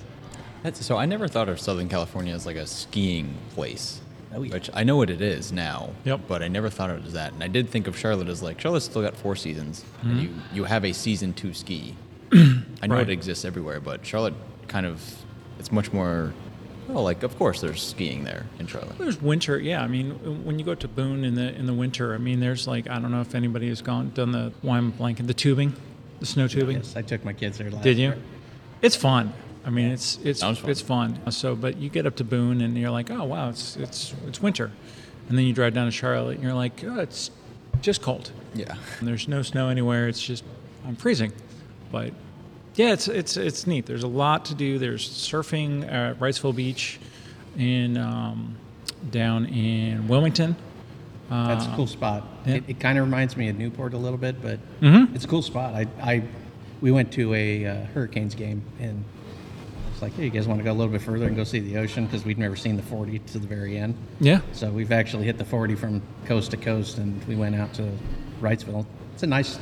That's, 0.63 0.85
so 0.85 0.97
I 0.97 1.05
never 1.05 1.27
thought 1.27 1.49
of 1.49 1.59
Southern 1.59 1.89
California 1.89 2.33
as 2.33 2.45
like 2.45 2.55
a 2.55 2.65
skiing 2.67 3.33
place. 3.53 3.99
Oh, 4.33 4.43
yeah. 4.43 4.53
Which 4.53 4.69
I 4.73 4.83
know 4.83 4.95
what 4.97 5.09
it 5.09 5.21
is 5.21 5.51
now. 5.51 5.89
Yep. 6.05 6.21
But 6.27 6.43
I 6.43 6.47
never 6.47 6.69
thought 6.69 6.89
of 6.91 6.97
it 7.03 7.05
as 7.07 7.13
that. 7.13 7.33
And 7.33 7.43
I 7.43 7.47
did 7.47 7.69
think 7.69 7.87
of 7.87 7.97
Charlotte 7.97 8.27
as 8.27 8.43
like 8.43 8.59
Charlotte's 8.61 8.85
still 8.85 9.01
got 9.01 9.15
four 9.15 9.35
seasons. 9.35 9.83
Mm-hmm. 9.99 10.09
And 10.09 10.21
you 10.21 10.33
you 10.53 10.63
have 10.65 10.85
a 10.85 10.93
season 10.93 11.33
to 11.33 11.53
ski. 11.53 11.95
I 12.33 12.87
know 12.87 12.95
Right. 12.95 13.09
it 13.09 13.11
exists 13.11 13.43
everywhere, 13.45 13.79
but 13.79 14.05
Charlotte 14.05 14.35
kind 14.67 14.85
of 14.85 15.01
it's 15.57 15.71
much 15.71 15.91
more. 15.91 16.33
Well, 16.87 17.03
like 17.03 17.21
of 17.23 17.37
course 17.37 17.61
there's 17.61 17.81
skiing 17.83 18.23
there 18.23 18.45
in 18.59 18.65
Charlotte. 18.67 18.97
There's 18.97 19.21
winter, 19.21 19.59
yeah. 19.59 19.83
I 19.83 19.87
mean, 19.87 20.43
when 20.43 20.57
you 20.57 20.65
go 20.65 20.73
to 20.75 20.87
Boone 20.87 21.23
in 21.23 21.35
the 21.35 21.53
in 21.55 21.65
the 21.67 21.73
winter, 21.73 22.13
I 22.15 22.17
mean, 22.17 22.39
there's 22.39 22.67
like 22.67 22.89
I 22.89 22.97
don't 22.99 23.11
know 23.11 23.21
if 23.21 23.33
anybody 23.35 23.67
has 23.69 23.81
gone 23.81 24.09
done 24.11 24.31
the 24.31 24.51
why 24.61 24.77
am 24.77 24.91
blanking 24.93 25.27
the 25.27 25.33
tubing, 25.33 25.73
the 26.19 26.25
snow 26.25 26.47
tubing. 26.47 26.77
Yes, 26.77 26.95
I 26.95 27.01
took 27.03 27.23
my 27.25 27.33
kids 27.33 27.57
there 27.57 27.69
last 27.71 27.83
Did 27.83 27.97
you? 27.97 28.09
year. 28.09 28.17
It's 28.81 28.95
fun. 28.95 29.33
I 29.65 29.69
mean, 29.69 29.91
it's 29.91 30.17
it's 30.23 30.41
fun. 30.41 30.57
it's 30.65 30.81
fun. 30.81 31.31
So, 31.31 31.55
but 31.55 31.77
you 31.77 31.89
get 31.89 32.05
up 32.05 32.15
to 32.17 32.23
Boone 32.23 32.61
and 32.61 32.77
you're 32.77 32.89
like, 32.91 33.11
oh 33.11 33.23
wow, 33.25 33.49
it's 33.49 33.75
it's 33.77 34.13
it's 34.27 34.41
winter, 34.41 34.71
and 35.27 35.37
then 35.37 35.45
you 35.45 35.53
drive 35.53 35.73
down 35.73 35.85
to 35.85 35.91
Charlotte 35.91 36.35
and 36.35 36.43
you're 36.43 36.53
like, 36.53 36.83
oh, 36.85 36.99
it's 36.99 37.29
just 37.81 38.01
cold. 38.01 38.31
Yeah. 38.53 38.75
And 38.99 39.07
there's 39.07 39.27
no 39.27 39.41
snow 39.41 39.69
anywhere. 39.69 40.07
It's 40.07 40.21
just 40.21 40.43
I'm 40.87 40.95
freezing, 40.95 41.33
but 41.91 42.13
yeah, 42.75 42.93
it's 42.93 43.07
it's 43.07 43.35
it's 43.37 43.67
neat. 43.67 43.85
There's 43.85 44.03
a 44.03 44.07
lot 44.07 44.45
to 44.45 44.55
do. 44.55 44.79
There's 44.79 45.07
surfing 45.07 45.91
at 45.91 46.19
Wrightsville 46.19 46.55
Beach, 46.55 46.97
in 47.57 47.97
um, 47.97 48.55
down 49.11 49.45
in 49.47 50.07
Wilmington. 50.07 50.55
That's 51.29 51.65
a 51.65 51.73
cool 51.75 51.85
spot. 51.85 52.25
yeah. 52.45 52.55
It, 52.55 52.63
it 52.69 52.79
kind 52.79 52.97
of 52.97 53.05
reminds 53.05 53.37
me 53.37 53.49
of 53.49 53.55
Newport 53.57 53.93
a 53.93 53.97
little 53.97 54.17
bit, 54.17 54.41
but 54.41 54.57
Mhm. 54.81 55.13
it's 55.13 55.25
a 55.25 55.27
cool 55.27 55.43
spot. 55.43 55.75
I, 55.75 55.85
I 56.01 56.23
we 56.81 56.89
went 56.91 57.11
to 57.13 57.33
a 57.35 57.65
uh, 57.67 57.75
Hurricanes 57.93 58.33
game 58.33 58.63
and 58.79 59.03
it's 59.99 60.01
like, 60.03 60.13
hey, 60.13 60.23
you 60.23 60.29
guys 60.29 60.47
want 60.47 60.61
to 60.61 60.63
go 60.63 60.71
a 60.71 60.73
little 60.73 60.91
bit 60.91 61.01
further 61.01 61.25
and 61.27 61.35
go 61.35 61.43
see 61.43 61.59
the 61.59 61.77
ocean 61.77 62.05
because 62.05 62.23
we'd 62.23 62.37
never 62.37 62.55
seen 62.55 62.77
the 62.77 62.83
40 62.83 63.19
to 63.19 63.39
the 63.39 63.47
very 63.47 63.77
end. 63.77 63.95
Yeah, 64.21 64.39
So 64.53 64.71
we've 64.71 64.93
actually 64.93 65.25
hit 65.25 65.37
the 65.37 65.43
40 65.43 65.75
from 65.75 66.01
coast 66.25 66.51
to 66.51 66.57
coast, 66.57 66.99
and 66.99 67.21
we 67.25 67.35
went 67.35 67.53
out 67.55 67.73
to 67.73 67.91
Wrightsville. 68.39 68.85
It's 69.13 69.23
a 69.23 69.27
nice, 69.27 69.59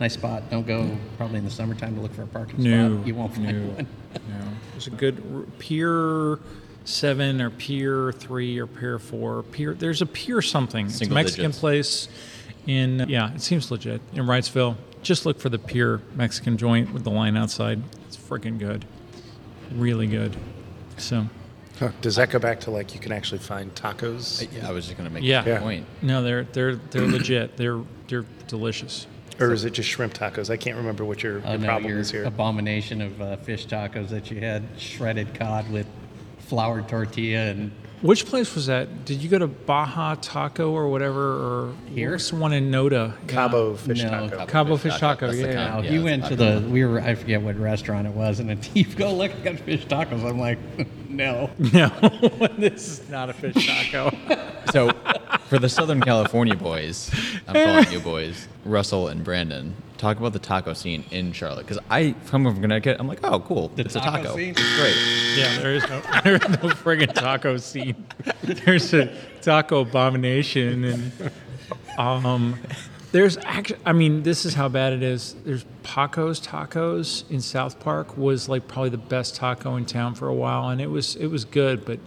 nice 0.00 0.14
spot. 0.14 0.48
Don't 0.50 0.66
go 0.66 0.96
probably 1.18 1.38
in 1.38 1.44
the 1.44 1.50
summertime 1.50 1.94
to 1.94 2.00
look 2.00 2.14
for 2.14 2.22
a 2.22 2.26
parking 2.26 2.62
No, 2.62 2.94
spot. 2.94 3.06
You 3.06 3.14
won't 3.14 3.34
find 3.34 3.68
no, 3.68 3.74
one. 3.74 3.86
no. 4.14 4.48
There's 4.72 4.86
a 4.86 4.90
good 4.90 5.22
r- 5.34 5.42
pier 5.58 6.38
seven 6.86 7.42
or 7.42 7.50
pier 7.50 8.12
three 8.12 8.58
or 8.58 8.66
pier 8.66 8.98
four. 8.98 9.42
Pier 9.42 9.74
there's 9.74 10.00
a 10.00 10.06
pier 10.06 10.40
something. 10.40 10.86
it's 10.86 11.02
a 11.02 11.08
Mexican 11.10 11.46
digits. 11.46 11.58
place 11.60 12.08
in 12.66 13.06
yeah, 13.10 13.34
it 13.34 13.42
seems 13.42 13.70
legit 13.70 14.00
in 14.14 14.24
Wrightsville. 14.24 14.76
Just 15.02 15.26
look 15.26 15.38
for 15.38 15.50
the 15.50 15.58
pier 15.58 16.00
Mexican 16.14 16.56
joint 16.56 16.94
with 16.94 17.04
the 17.04 17.10
line 17.10 17.36
outside. 17.36 17.82
It's 18.06 18.16
freaking 18.16 18.58
good, 18.58 18.84
really 19.72 20.06
good. 20.06 20.36
So 20.96 21.26
Huh. 21.78 21.90
Does 22.00 22.16
that 22.16 22.30
go 22.30 22.38
back 22.38 22.60
to 22.60 22.70
like 22.70 22.94
you 22.94 23.00
can 23.00 23.12
actually 23.12 23.36
find 23.40 23.74
tacos? 23.74 24.48
Yeah, 24.50 24.66
I 24.66 24.72
was 24.72 24.86
just 24.86 24.96
gonna 24.96 25.10
make 25.10 25.22
Yeah. 25.24 25.42
that 25.42 25.60
point. 25.60 25.84
no, 26.00 26.22
they're 26.22 26.44
they're 26.44 26.76
they're 26.76 27.06
legit. 27.06 27.56
They're 27.58 27.80
they're 28.08 28.24
delicious. 28.48 29.06
Or 29.38 29.52
is 29.52 29.64
it 29.66 29.74
just 29.74 29.90
shrimp 29.90 30.14
tacos? 30.14 30.48
I 30.48 30.56
can't 30.56 30.78
remember 30.78 31.04
what 31.04 31.22
your, 31.22 31.42
Oh, 31.44 31.50
your 31.50 31.58
no, 31.58 31.66
problem 31.66 31.90
your 31.90 31.98
is 32.00 32.10
here. 32.10 32.24
abomination 32.24 33.02
of 33.02 33.20
uh, 33.20 33.36
fish 33.36 33.66
tacos 33.66 34.08
that 34.08 34.30
you 34.30 34.40
had, 34.40 34.62
shredded 34.78 35.34
cod 35.38 35.70
with 35.70 35.86
flour 36.38 36.80
tortilla 36.80 37.50
and 37.50 37.70
Which 38.06 38.24
place 38.26 38.54
was 38.54 38.66
that? 38.66 39.04
Did 39.04 39.22
you 39.22 39.28
go 39.28 39.38
to 39.38 39.46
Baja 39.46 40.14
Taco 40.14 40.70
or 40.70 40.88
whatever, 40.88 41.20
or 41.68 41.74
Here? 41.88 42.12
what's 42.12 42.30
the 42.30 42.36
one 42.36 42.52
in 42.52 42.70
Noda? 42.70 43.12
Yeah. 43.22 43.26
Cabo 43.26 43.74
fish 43.74 44.02
No. 44.02 44.08
taco. 44.28 44.46
Cabo 44.46 44.76
Fish 44.76 44.98
Taco, 44.98 45.26
That's 45.26 45.38
yeah, 45.38 45.44
kind- 45.46 45.56
yeah. 45.56 45.76
Yeah, 45.76 45.90
he 45.90 45.96
that's 45.96 46.04
went 46.04 46.24
to 46.24 46.36
taco. 46.36 46.60
the. 46.60 46.68
We 46.68 46.84
were. 46.84 47.00
I 47.00 47.14
forget 47.14 47.42
what 47.42 47.56
restaurant 47.58 48.06
it 48.06 48.12
was, 48.14 48.38
and 48.40 48.48
then 48.48 48.60
you 48.74 48.84
go 48.84 49.12
look. 49.12 49.32
I 49.32 49.38
got 49.40 49.58
fish 49.60 49.84
tacos. 49.86 50.24
I'm 50.28 50.38
like, 50.38 50.58
no. 51.08 51.50
No, 51.58 51.88
this 52.58 53.00
is 53.00 53.08
not 53.10 53.28
a 53.30 53.32
fish 53.32 53.66
taco. 53.66 54.10
So, 54.72 54.90
for 55.48 55.58
the 55.58 55.68
Southern 55.68 56.00
California 56.00 56.54
boys, 56.56 57.10
I'm 57.48 57.54
calling 57.54 57.92
you 57.92 58.00
boys, 58.00 58.46
Russell 58.64 59.08
and 59.08 59.22
Brandon, 59.24 59.74
talk 59.96 60.18
about 60.18 60.32
the 60.32 60.38
taco 60.38 60.72
scene 60.72 61.04
in 61.10 61.32
Charlotte. 61.32 61.66
Because 61.66 61.78
I 61.90 62.14
come 62.26 62.44
from 62.44 62.60
Connecticut, 62.60 62.96
I'm 63.00 63.08
like, 63.08 63.20
oh, 63.24 63.40
cool, 63.40 63.68
The 63.74 63.82
it's 63.84 63.96
a 63.96 64.00
taco 64.00 64.22
taco. 64.22 64.36
scene? 64.36 64.50
It's 64.56 64.76
great. 64.78 64.96
yeah, 65.36 65.58
there 65.58 65.74
is 65.74 65.88
no, 65.88 66.00
there 66.24 66.36
is 66.36 66.48
no 66.48 66.68
friggin' 66.70 67.12
taco 67.14 67.56
scene. 67.56 68.06
There's 68.42 68.92
a 68.94 69.14
taco 69.42 69.80
abomination, 69.82 70.84
and 70.84 71.12
um, 71.98 72.58
there's 73.12 73.36
actually, 73.38 73.80
I 73.86 73.92
mean, 73.92 74.22
this 74.22 74.44
is 74.44 74.54
how 74.54 74.68
bad 74.68 74.92
it 74.92 75.02
is. 75.02 75.34
There's 75.44 75.64
Paco's 75.82 76.40
Tacos 76.40 77.28
in 77.30 77.40
South 77.40 77.80
Park 77.80 78.16
was 78.16 78.48
like 78.48 78.68
probably 78.68 78.90
the 78.90 78.98
best 78.98 79.36
taco 79.36 79.76
in 79.76 79.86
town 79.86 80.14
for 80.14 80.28
a 80.28 80.34
while, 80.34 80.68
and 80.68 80.80
it 80.80 80.88
was 80.90 81.16
it 81.16 81.26
was 81.28 81.44
good, 81.44 81.84
but. 81.84 81.98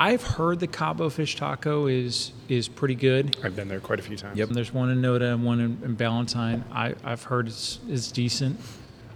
I've 0.00 0.22
heard 0.22 0.60
the 0.60 0.66
Cabo 0.66 1.10
fish 1.10 1.36
taco 1.36 1.86
is 1.86 2.32
is 2.48 2.68
pretty 2.68 2.94
good. 2.94 3.36
I've 3.42 3.56
been 3.56 3.68
there 3.68 3.80
quite 3.80 3.98
a 3.98 4.02
few 4.02 4.16
times. 4.16 4.38
Yep. 4.38 4.50
There's 4.50 4.72
one 4.72 4.90
in 4.90 5.02
Noda 5.02 5.32
and 5.34 5.44
one 5.44 5.60
in, 5.60 5.78
in 5.84 5.94
Ballantyne. 5.94 6.64
I, 6.72 6.94
I've 7.04 7.24
heard 7.24 7.48
it's, 7.48 7.80
it's 7.88 8.10
decent, 8.12 8.58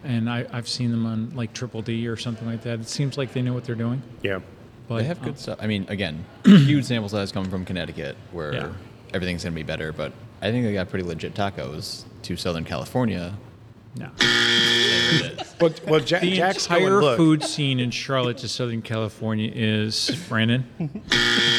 and 0.04 0.28
I, 0.28 0.46
I've 0.52 0.68
seen 0.68 0.90
them 0.90 1.06
on 1.06 1.30
like 1.34 1.52
Triple 1.52 1.82
D 1.82 2.06
or 2.08 2.16
something 2.16 2.46
like 2.46 2.62
that. 2.62 2.80
It 2.80 2.88
seems 2.88 3.16
like 3.16 3.32
they 3.32 3.42
know 3.42 3.52
what 3.54 3.64
they're 3.64 3.74
doing. 3.74 4.02
Yeah. 4.22 4.40
But 4.88 4.98
They 4.98 5.04
have 5.04 5.22
uh, 5.22 5.26
good 5.26 5.38
stuff. 5.38 5.58
I 5.62 5.66
mean, 5.68 5.86
again, 5.88 6.24
huge 6.44 6.84
sample 6.84 7.08
size 7.08 7.30
coming 7.30 7.48
from 7.50 7.64
Connecticut, 7.64 8.16
where 8.32 8.52
Yeah. 8.52 8.72
everything's 9.14 9.44
going 9.44 9.54
to 9.54 9.58
be 9.58 9.62
better. 9.62 9.92
But 9.92 10.12
I 10.42 10.50
think 10.50 10.64
they 10.66 10.72
got 10.72 10.90
pretty 10.90 11.04
legit 11.06 11.34
tacos 11.34 12.02
to 12.22 12.36
Southern 12.36 12.64
California. 12.64 13.34
No. 13.96 14.10
There 14.18 14.28
it 14.28 15.40
is. 15.40 15.54
Well, 15.60 15.72
well 15.86 16.00
Jack, 16.00 16.22
The 16.22 16.34
Jack's 16.36 16.66
going, 16.66 16.82
entire 16.82 17.00
look, 17.00 17.16
food 17.16 17.42
scene 17.44 17.78
in 17.78 17.90
Charlotte 17.90 18.38
to 18.38 18.48
Southern 18.48 18.82
California 18.82 19.50
is 19.54 20.10
Brandon. 20.28 20.64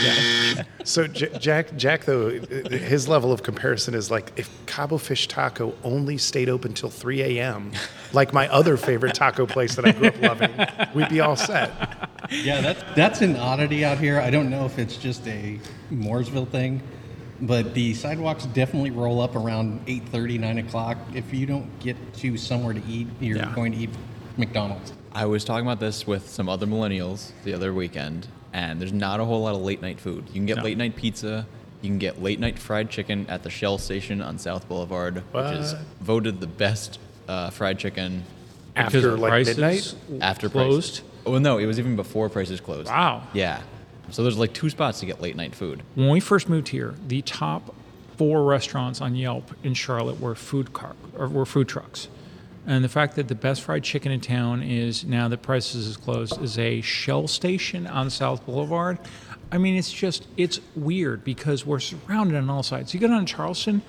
yeah. 0.03 0.63
So 0.83 1.07
J- 1.07 1.37
Jack, 1.39 1.75
Jack 1.77 2.05
though, 2.05 2.29
his 2.29 3.07
level 3.07 3.31
of 3.31 3.43
comparison 3.43 3.93
is 3.93 4.11
like 4.11 4.33
if 4.35 4.49
Cabo 4.65 4.97
Fish 4.97 5.27
Taco 5.27 5.73
only 5.83 6.17
stayed 6.17 6.49
open 6.49 6.73
till 6.73 6.89
3 6.89 7.21
a.m., 7.39 7.71
like 8.11 8.33
my 8.33 8.47
other 8.49 8.75
favorite 8.77 9.13
taco 9.15 9.45
place 9.45 9.75
that 9.75 9.85
I 9.85 9.91
grew 9.91 10.07
up 10.07 10.21
loving, 10.21 10.51
we'd 10.93 11.09
be 11.09 11.21
all 11.21 11.35
set. 11.35 11.71
Yeah, 12.31 12.61
that's 12.61 12.83
that's 12.95 13.21
an 13.21 13.35
oddity 13.37 13.85
out 13.85 13.99
here. 13.99 14.19
I 14.19 14.29
don't 14.29 14.49
know 14.49 14.65
if 14.65 14.79
it's 14.79 14.97
just 14.97 15.27
a 15.27 15.59
Mooresville 15.91 16.49
thing, 16.49 16.81
but 17.43 17.73
the 17.73 17.93
sidewalks 17.93 18.45
definitely 18.47 18.91
roll 18.91 19.21
up 19.21 19.35
around 19.35 19.81
8:30, 19.87 20.37
9 20.39 20.57
o'clock. 20.59 20.97
If 21.13 21.33
you 21.33 21.45
don't 21.45 21.79
get 21.79 21.95
to 22.15 22.37
somewhere 22.37 22.73
to 22.73 22.81
eat, 22.87 23.07
you're 23.19 23.37
Yeah. 23.37 23.51
going 23.53 23.71
to 23.73 23.77
eat 23.77 23.89
McDonald's. 24.37 24.93
I 25.13 25.25
was 25.25 25.43
talking 25.43 25.65
about 25.65 25.79
this 25.79 26.07
with 26.07 26.29
some 26.29 26.49
other 26.49 26.65
millennials 26.65 27.31
the 27.43 27.53
other 27.53 27.73
weekend, 27.73 28.27
and 28.51 28.79
there's 28.81 28.93
not 28.93 29.19
a 29.19 29.25
whole 29.25 29.41
lot 29.43 29.55
of 29.55 29.61
late 29.61 29.81
night 29.81 29.99
food. 29.99 30.23
You 30.29 30.33
can 30.33 30.45
get 30.45 30.57
No. 30.57 30.63
late 30.63 30.77
night 30.77 30.95
pizza, 30.95 31.45
you 31.81 31.89
can 31.89 31.99
get 31.99 32.21
late 32.23 32.39
night 32.39 32.57
fried 32.57 32.89
chicken 32.89 33.25
at 33.29 33.43
the 33.43 33.49
Shell 33.49 33.77
Station 33.77 34.21
on 34.21 34.37
South 34.39 34.67
Boulevard, 34.67 35.21
which 35.33 35.45
is 35.53 35.75
voted 36.01 36.39
the 36.39 36.47
best 36.47 36.97
uh, 37.27 37.49
fried 37.51 37.77
chicken 37.77 38.23
After 38.75 39.15
like 39.17 39.29
Price's 39.29 39.57
midnight? 39.57 39.95
after 40.21 40.49
closed. 40.49 41.01
Price's. 41.03 41.09
Oh 41.25 41.37
no, 41.37 41.57
it 41.59 41.65
was 41.67 41.77
even 41.77 41.95
before 41.95 42.27
Price's 42.29 42.59
closed. 42.59 42.89
Wow. 42.89 43.23
Yeah. 43.33 43.61
So 44.11 44.23
there's 44.23 44.37
like 44.37 44.53
two 44.53 44.69
spots 44.69 44.99
to 44.99 45.05
get 45.05 45.21
late 45.21 45.35
night 45.35 45.55
food. 45.55 45.83
When 45.95 46.09
we 46.09 46.19
first 46.19 46.49
moved 46.49 46.69
here, 46.69 46.95
the 47.07 47.21
top 47.21 47.73
four 48.17 48.43
restaurants 48.43 49.01
on 49.01 49.15
Yelp 49.15 49.51
in 49.63 49.73
Charlotte 49.73 50.19
were 50.19 50.35
food 50.35 50.73
car 50.73 50.95
or 51.17 51.27
were 51.27 51.45
food 51.45 51.67
trucks. 51.67 52.07
And 52.65 52.83
the 52.83 52.89
fact 52.89 53.15
that 53.15 53.27
the 53.27 53.35
best 53.35 53.61
fried 53.61 53.83
chicken 53.83 54.11
in 54.11 54.21
town 54.21 54.63
is 54.63 55.03
now 55.03 55.27
that 55.27 55.41
Price's 55.41 55.87
is 55.87 55.97
closed 55.97 56.41
is 56.41 56.57
a 56.57 56.79
Shell 56.81 57.27
station 57.27 57.87
on 57.87 58.09
South 58.09 58.45
Boulevard. 58.45 58.99
I 59.51 59.57
mean, 59.57 59.75
it's 59.75 59.91
just 59.91 60.27
it's 60.37 60.59
weird 60.75 61.23
because 61.23 61.65
we're 61.65 61.79
surrounded 61.79 62.37
on 62.37 62.49
all 62.49 62.63
sides. 62.63 62.93
You 62.93 62.99
get 62.99 63.11
on 63.11 63.25
Charleston, 63.25 63.81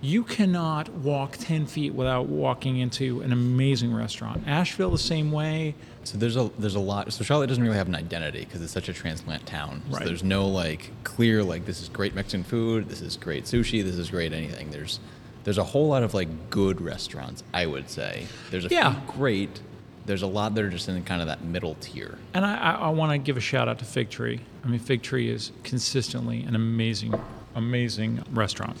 you 0.00 0.22
cannot 0.22 0.90
walk 0.90 1.36
ten 1.38 1.66
feet 1.66 1.92
without 1.92 2.26
walking 2.26 2.78
into 2.78 3.20
an 3.20 3.32
amazing 3.32 3.92
restaurant. 3.92 4.46
Asheville 4.46 4.90
the 4.90 4.98
same 4.98 5.32
way. 5.32 5.74
So 6.04 6.16
there's 6.18 6.36
a 6.36 6.50
there's 6.58 6.74
a 6.76 6.80
lot. 6.80 7.12
So 7.12 7.22
Charlotte 7.24 7.48
doesn't 7.48 7.62
really 7.62 7.76
have 7.76 7.88
an 7.88 7.94
identity 7.94 8.40
because 8.40 8.62
it's 8.62 8.72
such 8.72 8.88
a 8.88 8.92
transplant 8.92 9.46
town. 9.46 9.82
So 9.90 9.96
Right. 9.98 10.06
there's 10.06 10.24
no 10.24 10.46
like 10.48 10.90
clear 11.04 11.42
like 11.44 11.66
this 11.66 11.82
is 11.82 11.88
great 11.88 12.14
Mexican 12.14 12.42
food, 12.42 12.88
this 12.88 13.00
is 13.02 13.16
great 13.16 13.44
sushi, 13.44 13.84
this 13.84 13.96
is 13.96 14.10
great 14.10 14.32
anything. 14.32 14.70
There's 14.70 14.98
there's 15.44 15.58
a 15.58 15.64
whole 15.64 15.88
lot 15.88 16.02
of 16.02 16.14
like 16.14 16.28
good 16.50 16.80
restaurants. 16.80 17.42
I 17.52 17.66
would 17.66 17.88
say 17.90 18.26
there's 18.50 18.64
a 18.64 18.68
Yeah. 18.68 18.94
few 18.94 19.12
great. 19.14 19.60
There's 20.06 20.22
a 20.22 20.26
lot 20.26 20.54
that 20.54 20.64
are 20.64 20.70
just 20.70 20.88
in 20.88 21.02
kind 21.04 21.20
of 21.20 21.28
that 21.28 21.44
middle 21.44 21.76
tier. 21.80 22.18
And 22.34 22.44
I, 22.44 22.56
I, 22.56 22.70
I 22.72 22.88
want 22.88 23.12
to 23.12 23.18
give 23.18 23.36
a 23.36 23.40
shout 23.40 23.68
out 23.68 23.78
to 23.80 23.84
Fig 23.84 24.08
Tree. 24.10 24.40
I 24.64 24.68
mean, 24.68 24.80
Fig 24.80 25.02
Tree 25.02 25.30
is 25.30 25.52
consistently 25.62 26.42
an 26.42 26.56
amazing, 26.56 27.14
amazing 27.54 28.24
restaurant. 28.32 28.76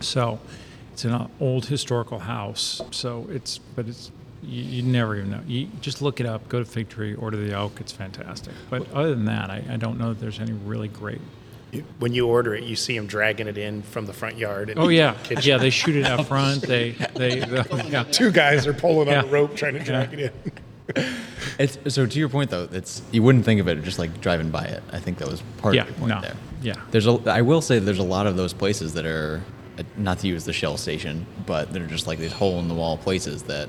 So 0.00 0.38
it's 0.92 1.04
an 1.04 1.28
old 1.40 1.66
historical 1.66 2.18
house. 2.20 2.80
So 2.90 3.26
it's, 3.30 3.58
but 3.58 3.88
it's, 3.88 4.12
you, 4.42 4.62
you 4.62 4.82
never 4.82 5.16
even 5.16 5.30
know. 5.30 5.40
You 5.46 5.68
just 5.80 6.02
look 6.02 6.20
it 6.20 6.26
up, 6.26 6.48
go 6.48 6.58
to 6.58 6.64
Fig 6.64 6.88
Tree, 6.88 7.14
order 7.14 7.36
the 7.36 7.52
elk. 7.52 7.80
It's 7.80 7.92
fantastic. 7.92 8.52
But 8.70 8.90
other 8.92 9.10
than 9.14 9.24
that, 9.26 9.50
I, 9.50 9.64
I 9.70 9.76
don't 9.76 9.98
know 9.98 10.08
that 10.10 10.20
there's 10.20 10.40
any 10.40 10.52
really 10.52 10.88
great. 10.88 11.20
When 11.98 12.14
you 12.14 12.26
order 12.26 12.54
it, 12.54 12.64
you 12.64 12.76
see 12.76 12.96
them 12.96 13.06
dragging 13.06 13.46
it 13.46 13.58
in 13.58 13.82
from 13.82 14.06
the 14.06 14.12
front 14.14 14.38
yard. 14.38 14.70
and 14.70 14.78
Oh 14.78 14.88
yeah, 14.88 15.14
kitchen. 15.22 15.42
yeah. 15.44 15.58
They 15.58 15.68
shoot 15.68 15.96
it 15.96 16.06
out 16.06 16.24
front. 16.26 16.62
They, 16.62 16.92
they, 17.14 17.38
yeah. 17.90 18.04
Two 18.04 18.30
guys 18.32 18.66
are 18.66 18.72
pulling 18.72 19.08
on 19.14 19.24
a 19.24 19.28
rope 19.28 19.54
trying 19.54 19.74
to 19.74 19.80
drag 19.80 20.14
it 20.14 20.32
in. 20.96 21.04
It's 21.58 21.76
so 21.92 22.06
to 22.06 22.18
your 22.18 22.28
point 22.28 22.50
though. 22.50 22.68
It's 22.72 23.02
you 23.10 23.22
wouldn't 23.22 23.44
think 23.44 23.60
of 23.60 23.66
it 23.68 23.82
just 23.82 23.98
like 23.98 24.20
driving 24.20 24.50
by 24.50 24.64
it. 24.64 24.82
I 24.92 25.00
think 25.00 25.18
that 25.18 25.28
was 25.28 25.42
part 25.58 25.74
Yeah, 25.74 25.82
of 25.82 25.88
your 25.88 25.98
point 25.98 26.10
no, 26.10 26.20
there. 26.20 26.36
yeah. 26.62 26.74
There's 26.92 27.06
a. 27.06 27.20
I 27.26 27.42
will 27.42 27.60
say 27.60 27.78
there's 27.80 27.98
a 27.98 28.02
lot 28.04 28.26
of 28.28 28.36
those 28.36 28.52
places 28.52 28.94
that 28.94 29.04
are 29.04 29.42
uh, 29.78 29.82
not 29.96 30.20
to 30.20 30.28
use 30.28 30.44
the 30.44 30.52
Shell 30.52 30.76
station, 30.76 31.26
but 31.46 31.72
they're 31.72 31.86
just 31.86 32.06
like 32.06 32.18
these 32.20 32.32
hole 32.32 32.58
in 32.60 32.68
the 32.68 32.74
wall 32.74 32.96
places 32.96 33.42
that 33.44 33.68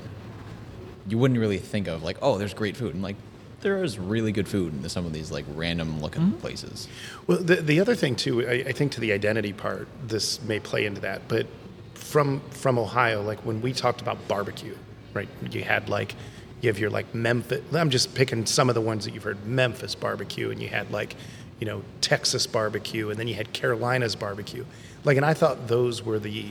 you 1.08 1.18
wouldn't 1.18 1.40
really 1.40 1.58
think 1.58 1.88
of. 1.88 2.02
Like, 2.02 2.18
oh, 2.22 2.38
there's 2.38 2.54
great 2.54 2.76
food, 2.76 2.94
and 2.94 3.02
like 3.02 3.16
there 3.60 3.82
is 3.84 3.98
really 3.98 4.32
good 4.32 4.48
food 4.48 4.72
in 4.72 4.88
some 4.88 5.04
of 5.04 5.12
these 5.12 5.30
like 5.30 5.44
random 5.54 6.00
looking 6.00 6.22
Mm-hmm. 6.22 6.38
places. 6.38 6.88
Well, 7.26 7.38
the, 7.38 7.56
the 7.56 7.80
other 7.80 7.94
thing 7.94 8.16
too, 8.16 8.46
I, 8.46 8.52
I 8.68 8.72
think 8.72 8.92
to 8.92 9.00
the 9.00 9.12
identity 9.12 9.52
part, 9.52 9.86
this 10.06 10.40
may 10.42 10.60
play 10.60 10.86
into 10.86 11.00
that. 11.02 11.22
But 11.28 11.46
from 11.94 12.40
from 12.50 12.78
Ohio, 12.78 13.22
like 13.22 13.40
when 13.40 13.60
we 13.60 13.72
talked 13.72 14.00
about 14.00 14.26
barbecue, 14.28 14.76
right? 15.14 15.28
You 15.50 15.62
had 15.62 15.88
like 15.88 16.14
you 16.62 16.68
have 16.68 16.78
your 16.78 16.90
like 16.90 17.14
Memphis. 17.14 17.62
I'm 17.74 17.90
just 17.90 18.14
picking 18.14 18.46
some 18.46 18.68
of 18.68 18.74
the 18.74 18.80
ones 18.80 19.04
that 19.04 19.14
you've 19.14 19.24
heard. 19.24 19.44
Memphis 19.46 19.94
barbecue, 19.94 20.50
and 20.50 20.60
you 20.62 20.68
had 20.68 20.90
like 20.90 21.14
you 21.58 21.66
know 21.66 21.82
Texas 22.00 22.46
barbecue, 22.46 23.10
and 23.10 23.18
then 23.18 23.28
you 23.28 23.34
had 23.34 23.52
Carolina's 23.52 24.16
barbecue. 24.16 24.64
Like, 25.04 25.16
and 25.16 25.24
I 25.26 25.34
thought 25.34 25.68
those 25.68 26.02
were 26.02 26.18
the 26.18 26.46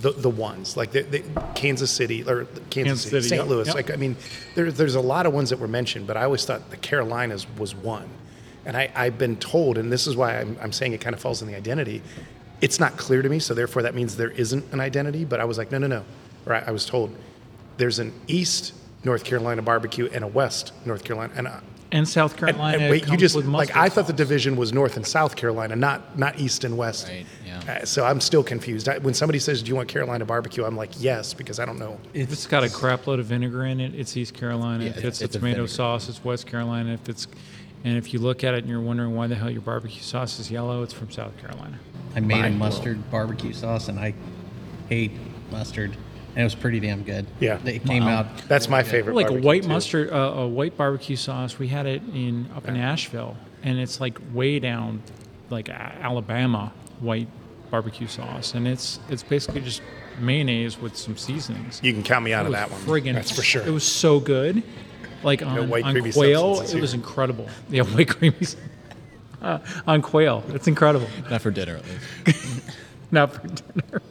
the, 0.00 0.12
the 0.12 0.30
ones 0.30 0.76
like 0.76 0.92
the, 0.92 1.02
the 1.02 1.22
Kansas 1.54 1.90
City 1.90 2.22
or 2.22 2.44
Kansas, 2.44 2.70
Kansas 2.70 3.02
City, 3.02 3.22
City, 3.22 3.28
St. 3.28 3.40
yep, 3.40 3.48
Louis. 3.48 3.66
yep. 3.66 3.74
Like 3.74 3.90
I 3.90 3.96
mean, 3.96 4.16
there, 4.54 4.72
there's 4.72 4.94
a 4.94 5.00
lot 5.00 5.26
of 5.26 5.34
ones 5.34 5.50
that 5.50 5.58
were 5.58 5.68
mentioned, 5.68 6.06
but 6.06 6.16
I 6.16 6.24
always 6.24 6.44
thought 6.44 6.70
the 6.70 6.76
Carolinas 6.76 7.46
was 7.58 7.74
one. 7.74 8.08
And 8.64 8.76
I, 8.76 8.90
I've 8.94 9.18
been 9.18 9.36
told, 9.36 9.78
and 9.78 9.90
this 9.90 10.06
is 10.06 10.16
why 10.16 10.38
I'm, 10.38 10.56
I'm 10.60 10.72
saying 10.72 10.92
it 10.92 11.00
kind 11.00 11.14
of 11.14 11.20
falls 11.20 11.42
in 11.42 11.48
the 11.48 11.54
identity. 11.54 12.02
It's 12.60 12.78
not 12.78 12.96
clear 12.96 13.22
to 13.22 13.28
me, 13.28 13.38
so 13.38 13.54
therefore 13.54 13.82
that 13.82 13.94
means 13.94 14.16
there 14.16 14.30
isn't 14.30 14.70
an 14.72 14.80
identity. 14.80 15.24
But 15.24 15.40
I 15.40 15.44
was 15.44 15.56
like, 15.58 15.70
no, 15.70 15.78
no, 15.78 15.86
no. 15.86 16.04
Or 16.46 16.54
I, 16.54 16.64
I 16.66 16.70
was 16.70 16.84
told 16.84 17.14
there's 17.76 17.98
an 17.98 18.12
East 18.26 18.74
North 19.04 19.24
Carolina 19.24 19.62
barbecue 19.62 20.08
and 20.12 20.24
a 20.24 20.26
West 20.26 20.72
North 20.84 21.04
Carolina, 21.04 21.32
and 21.36 21.48
I, 21.48 21.60
And 21.92 22.08
South 22.08 22.36
Carolina. 22.36 22.78
and 22.78 22.90
wait, 22.90 23.02
you 23.02 23.08
comes 23.08 23.20
just 23.20 23.34
with 23.36 23.46
like 23.46 23.68
mustard 23.68 23.76
I 23.76 23.88
thought 23.88 24.06
the 24.06 24.12
division 24.12 24.56
was 24.56 24.72
North 24.72 24.96
and 24.96 25.06
South 25.06 25.34
Carolina, 25.36 25.74
not 25.74 26.18
not 26.18 26.38
East 26.38 26.64
and 26.64 26.76
West. 26.76 27.08
Right, 27.08 27.26
yeah. 27.44 27.80
Uh, 27.82 27.84
so 27.84 28.04
I'm 28.04 28.20
still 28.20 28.44
confused. 28.44 28.88
I, 28.88 28.98
when 28.98 29.14
somebody 29.14 29.38
says, 29.38 29.62
"Do 29.62 29.68
you 29.70 29.76
want 29.76 29.88
Carolina 29.88 30.24
barbecue?" 30.24 30.64
I'm 30.64 30.76
like, 30.76 30.90
"Yes," 31.02 31.34
because 31.34 31.58
I 31.58 31.64
don't 31.64 31.78
know. 31.78 31.98
If 32.14 32.32
it's 32.32 32.46
got 32.46 32.62
a 32.62 32.70
crap 32.70 33.06
load 33.06 33.18
of 33.18 33.26
vinegar 33.26 33.64
in 33.64 33.80
it, 33.80 33.94
it's 33.94 34.16
East 34.16 34.34
Carolina. 34.34 34.84
Yeah, 34.84 34.90
if 34.90 35.04
it's, 35.04 35.20
it's 35.20 35.20
a 35.20 35.24
a 35.24 35.40
tomato 35.40 35.54
vinegar. 35.56 35.68
sauce, 35.68 36.08
it's 36.08 36.22
West 36.24 36.46
Carolina. 36.46 36.92
If 36.92 37.08
it's, 37.08 37.26
and 37.84 37.96
if 37.96 38.12
you 38.12 38.20
look 38.20 38.44
at 38.44 38.54
it 38.54 38.58
and 38.58 38.68
you're 38.68 38.80
wondering 38.80 39.14
why 39.14 39.26
the 39.26 39.34
hell 39.34 39.50
your 39.50 39.62
barbecue 39.62 40.02
sauce 40.02 40.38
is 40.38 40.50
yellow, 40.50 40.82
it's 40.82 40.92
from 40.92 41.10
South 41.10 41.36
Carolina. 41.38 41.78
I 42.14 42.20
made 42.20 42.38
a 42.38 42.42
Mind 42.42 42.58
mustard 42.58 43.10
barbecue 43.10 43.52
sauce, 43.52 43.88
and 43.88 43.98
I 43.98 44.14
hate 44.88 45.12
mustard, 45.50 45.96
and 46.34 46.40
it 46.40 46.44
was 46.44 46.54
pretty 46.54 46.80
damn 46.80 47.02
good. 47.02 47.26
Yeah. 47.40 47.58
it 47.64 47.84
came 47.84 48.04
out. 48.04 48.26
That's 48.48 48.68
my 48.68 48.82
good. 48.82 48.90
favorite. 48.90 49.14
like 49.16 49.30
a 49.30 49.34
white 49.34 49.62
too. 49.62 49.68
mustard, 49.68 50.10
uh, 50.12 50.16
a 50.16 50.48
white 50.48 50.76
barbecue 50.76 51.16
sauce. 51.16 51.58
We 51.58 51.68
had 51.68 51.86
it 51.86 52.02
in 52.14 52.48
up 52.56 52.66
in 52.68 52.76
Asheville, 52.76 53.36
and 53.62 53.78
it's 53.78 54.00
like 54.00 54.18
way 54.32 54.58
down, 54.58 55.02
like 55.50 55.68
Alabama 55.68 56.72
white 57.00 57.28
barbecue 57.70 58.06
sauce, 58.06 58.54
and 58.54 58.66
it's 58.68 59.00
it's 59.08 59.22
basically 59.22 59.60
just 59.60 59.82
mayonnaise 60.18 60.78
with 60.80 60.96
some 60.96 61.16
seasonings. 61.16 61.80
You 61.82 61.92
can 61.92 62.02
count 62.02 62.24
me 62.24 62.32
out 62.32 62.44
It 62.44 62.48
of 62.48 62.52
was 62.52 62.60
that 62.60 62.70
one. 62.70 62.80
Friggin', 62.82 63.14
That's 63.14 63.30
for 63.30 63.42
sure. 63.42 63.62
It 63.62 63.70
was 63.70 63.84
so 63.84 64.20
good. 64.20 64.62
Like 65.22 65.42
on, 65.42 65.68
white 65.68 65.84
on 65.84 65.94
quail, 66.12 66.54
substances 66.56 66.74
it 66.74 66.80
was 66.80 66.94
incredible. 66.94 67.46
Yeah, 67.70 67.82
white 67.82 68.08
creamy. 68.08 68.36
s- 68.40 68.56
Uh, 69.42 69.58
on 69.86 70.00
quail, 70.02 70.42
it's 70.48 70.66
incredible. 70.66 71.08
Not 71.30 71.40
for 71.42 71.50
dinner, 71.50 71.76
at 71.76 71.84
least. 72.26 72.62
Not 73.10 73.32
for 73.32 73.46
dinner. 73.48 74.02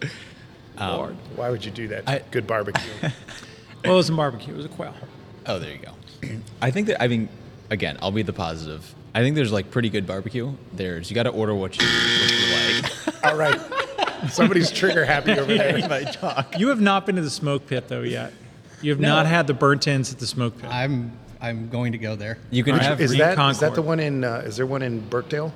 Lord. 0.80 1.16
Why 1.36 1.50
would 1.50 1.64
you 1.64 1.72
do 1.72 1.88
that? 1.90 2.08
I- 2.08 2.24
Good 2.32 2.48
barbecue. 2.48 2.92
Well, 3.82 3.94
it 3.94 3.96
was 3.96 4.10
a 4.10 4.14
barbecue. 4.14 4.54
It 4.54 4.58
was 4.58 4.66
a 4.66 4.70
quail. 4.70 4.94
Oh, 5.46 5.58
there 5.58 5.72
you 5.72 5.78
go. 5.80 5.94
I 6.62 6.70
think 6.70 6.88
that 6.88 7.02
I 7.02 7.08
mean, 7.08 7.30
again, 7.70 7.98
I'll 8.02 8.12
be 8.12 8.24
the 8.24 8.34
positive. 8.34 8.94
I 9.16 9.22
think 9.22 9.36
there's 9.36 9.54
like 9.54 9.72
pretty 9.72 9.90
good 9.90 10.06
barbecue. 10.06 10.52
There's 10.74 11.10
you 11.10 11.16
got 11.16 11.24
to 11.24 11.30
order 11.30 11.56
what 11.56 11.80
you 11.80 11.88
what 11.88 12.30
you 12.30 12.82
like. 12.82 13.24
All 13.26 13.38
right. 13.38 13.60
Somebody's 14.30 14.70
trigger 14.70 15.06
happy 15.06 15.32
over 15.32 15.56
there. 15.56 15.78
I 15.92 16.04
talk. 16.04 16.60
You 16.60 16.68
have 16.70 16.82
not 16.82 17.06
been 17.06 17.16
to 17.16 17.22
the 17.22 17.30
smoke 17.30 17.68
pit 17.68 17.88
though 17.88 18.02
yet. 18.02 18.34
You 18.82 18.92
have 18.92 19.00
not 19.00 19.26
had 19.26 19.48
the 19.48 19.54
burnt 19.54 19.88
ends 19.88 20.12
at 20.12 20.20
the 20.20 20.28
smoke 20.28 20.58
pit. 20.58 20.70
I'm 20.70 21.18
I'm 21.42 21.70
going 21.70 21.94
to 21.94 21.98
go 21.98 22.16
there. 22.16 22.38
You 22.52 22.64
can 22.64 22.74
Which 22.74 22.84
have 22.84 23.00
Is 23.00 23.16
that 23.18 23.40
is 23.50 23.60
that 23.60 23.76
the 23.76 23.82
one 23.82 24.00
in? 24.00 24.24
Uh, 24.24 24.44
is 24.46 24.58
there 24.58 24.66
one 24.66 24.82
in 24.82 25.00
Birkdale? 25.08 25.54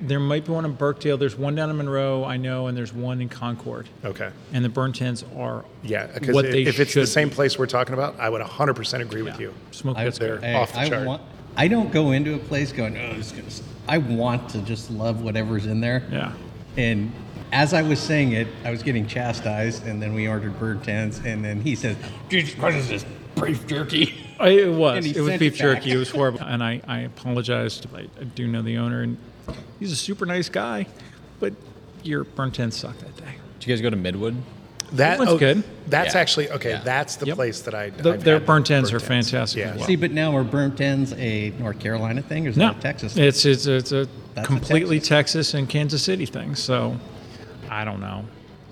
There 0.00 0.20
might 0.20 0.44
be 0.44 0.52
one 0.52 0.64
in 0.64 0.72
Birkdale. 0.72 1.16
There's 1.16 1.36
one 1.36 1.54
down 1.54 1.70
in 1.70 1.76
Monroe, 1.76 2.24
I 2.24 2.36
know, 2.36 2.66
and 2.66 2.76
there's 2.76 2.92
one 2.92 3.20
in 3.20 3.28
Concord. 3.28 3.88
Okay. 4.04 4.30
And 4.52 4.64
the 4.64 4.68
burnt 4.68 5.00
ends 5.00 5.24
are 5.36 5.64
Yeah, 5.82 6.06
because 6.06 6.34
what 6.34 6.44
if, 6.44 6.52
they 6.52 6.62
if 6.64 6.78
it's 6.80 6.94
the 6.94 7.06
same 7.06 7.28
be. 7.28 7.34
place 7.34 7.58
we're 7.58 7.66
talking 7.66 7.94
about, 7.94 8.18
I 8.20 8.28
would 8.28 8.42
100% 8.42 9.00
agree 9.00 9.22
with 9.22 9.40
you. 9.40 9.54
Smoke 9.70 9.96
I, 9.96 10.04
pit's 10.04 10.18
there. 10.18 10.36
good. 10.38 10.54
Off 10.54 10.72
the 10.72 10.80
I 10.80 10.88
chart. 10.88 11.06
want. 11.06 11.22
I 11.56 11.68
don't 11.68 11.90
go 11.90 12.12
into 12.12 12.34
a 12.34 12.38
place 12.38 12.72
going, 12.72 12.96
oh, 12.98 13.14
this 13.14 13.32
is 13.32 13.62
I 13.88 13.98
want 13.98 14.50
to 14.50 14.58
just 14.62 14.90
love 14.90 15.22
whatever's 15.22 15.64
in 15.66 15.80
there. 15.80 16.02
Yeah. 16.10 16.32
And 16.76 17.12
as 17.52 17.72
I 17.72 17.80
was 17.82 17.98
saying 18.00 18.32
it, 18.32 18.48
I 18.64 18.70
was 18.70 18.82
getting 18.82 19.06
chastised, 19.06 19.86
and 19.86 20.02
then 20.02 20.12
we 20.12 20.28
ordered 20.28 20.58
burnt 20.58 20.86
ends, 20.88 21.20
and 21.24 21.42
then 21.44 21.60
he 21.60 21.74
says, 21.76 21.96
"Jesus 22.28 22.54
Christ, 22.56 22.76
is 22.78 22.88
this 22.88 23.06
beef 23.40 23.66
jerky?" 23.66 24.14
I- 24.40 24.48
It 24.48 24.72
was. 24.74 25.06
It 25.06 25.20
was 25.20 25.38
beef 25.38 25.54
it 25.54 25.58
jerky. 25.58 25.92
It 25.92 25.96
was 25.96 26.10
horrible. 26.10 26.40
And 26.42 26.62
I, 26.62 26.82
I 26.86 27.00
apologized. 27.02 27.86
I, 27.94 28.00
I 28.20 28.24
do 28.24 28.46
know 28.48 28.60
the 28.60 28.76
owner, 28.76 29.02
and 29.02 29.16
he's 29.78 29.92
a 29.92 29.96
super 29.96 30.26
nice 30.26 30.48
guy. 30.48 30.86
But 31.40 31.52
your 32.02 32.24
burnt 32.24 32.58
ends 32.60 32.76
suck 32.76 32.96
that 32.98 33.16
day. 33.16 33.34
Did 33.60 33.66
you 33.68 33.74
guys 33.74 33.82
go 33.82 33.90
to 33.90 33.96
Midwood? 33.96 34.36
That 34.92 35.18
one's 35.18 35.38
good. 35.40 35.64
That's 35.88 36.14
Yeah. 36.14 36.20
actually 36.20 36.50
okay. 36.52 36.70
Yeah. 36.70 36.82
That's 36.84 37.16
the 37.16 37.26
Yep. 37.26 37.36
place 37.36 37.60
that 37.62 37.74
I. 37.74 37.90
The- 37.90 38.12
their 38.12 38.38
burnt 38.38 38.70
ends 38.70 38.92
are 38.92 38.96
ends. 38.96 39.06
fantastic 39.08 39.60
Yeah. 39.60 39.70
as 39.72 39.78
well. 39.78 39.86
See, 39.86 39.96
but 39.96 40.12
now 40.12 40.36
are 40.36 40.44
burnt 40.44 40.80
ends 40.80 41.12
a 41.14 41.50
North 41.58 41.80
Carolina 41.80 42.22
thing, 42.22 42.46
or 42.46 42.50
is 42.50 42.56
No, 42.56 42.68
that 42.68 42.76
a 42.76 42.80
Texas? 42.80 43.12
thing? 43.14 43.24
it's 43.24 43.44
it's 43.44 43.66
it's 43.66 43.90
a 43.92 44.06
That's 44.34 44.44
a 44.44 44.48
completely 44.48 44.98
Texas. 45.00 45.08
Texas. 45.48 45.54
and 45.54 45.68
Kansas 45.68 46.02
City 46.02 46.24
thing. 46.26 46.54
So 46.54 46.96
I 47.68 47.84
don't 47.84 48.00
know. 48.00 48.24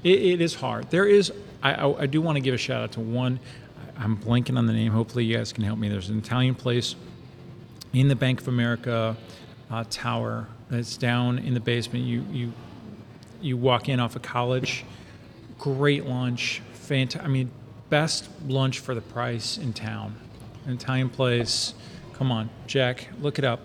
It, 0.04 0.20
it 0.20 0.40
is 0.40 0.54
hard. 0.54 0.88
There 0.90 1.04
is. 1.06 1.32
I, 1.64 1.72
I, 1.74 2.02
I 2.02 2.06
do 2.06 2.20
want 2.22 2.36
to 2.36 2.40
give 2.40 2.54
a 2.54 2.58
shout 2.58 2.80
out 2.82 2.92
to 2.92 3.00
one. 3.00 3.40
I- 3.98 4.04
I'm 4.04 4.16
blanking 4.16 4.56
on 4.56 4.66
the 4.66 4.72
name. 4.72 4.92
Hopefully, 4.92 5.24
you 5.24 5.36
guys 5.36 5.52
can 5.52 5.64
help 5.64 5.78
me. 5.80 5.88
There's 5.88 6.10
an 6.10 6.18
Italian 6.18 6.54
place 6.54 6.94
in 7.92 8.06
the 8.06 8.16
Bank 8.16 8.40
of 8.40 8.46
America 8.48 9.16
uh, 9.70 9.82
tower. 9.90 10.46
It's 10.70 10.96
down 10.96 11.38
in 11.38 11.54
the 11.54 11.60
basement. 11.60 12.04
You 12.04 12.24
you 12.30 12.52
you 13.40 13.56
walk 13.56 13.88
in 13.88 14.00
off 14.00 14.16
of 14.16 14.22
college. 14.22 14.84
Great 15.58 16.06
lunch. 16.06 16.62
Fant- 16.74 17.22
I 17.22 17.28
mean, 17.28 17.50
best 17.90 18.28
lunch 18.46 18.80
for 18.80 18.94
the 18.94 19.00
price 19.00 19.58
in 19.58 19.72
town. 19.72 20.16
An 20.66 20.72
Italian 20.72 21.10
place. 21.10 21.74
Come 22.14 22.30
on, 22.30 22.48
Jack, 22.66 23.08
look 23.20 23.38
it 23.38 23.44
up. 23.44 23.60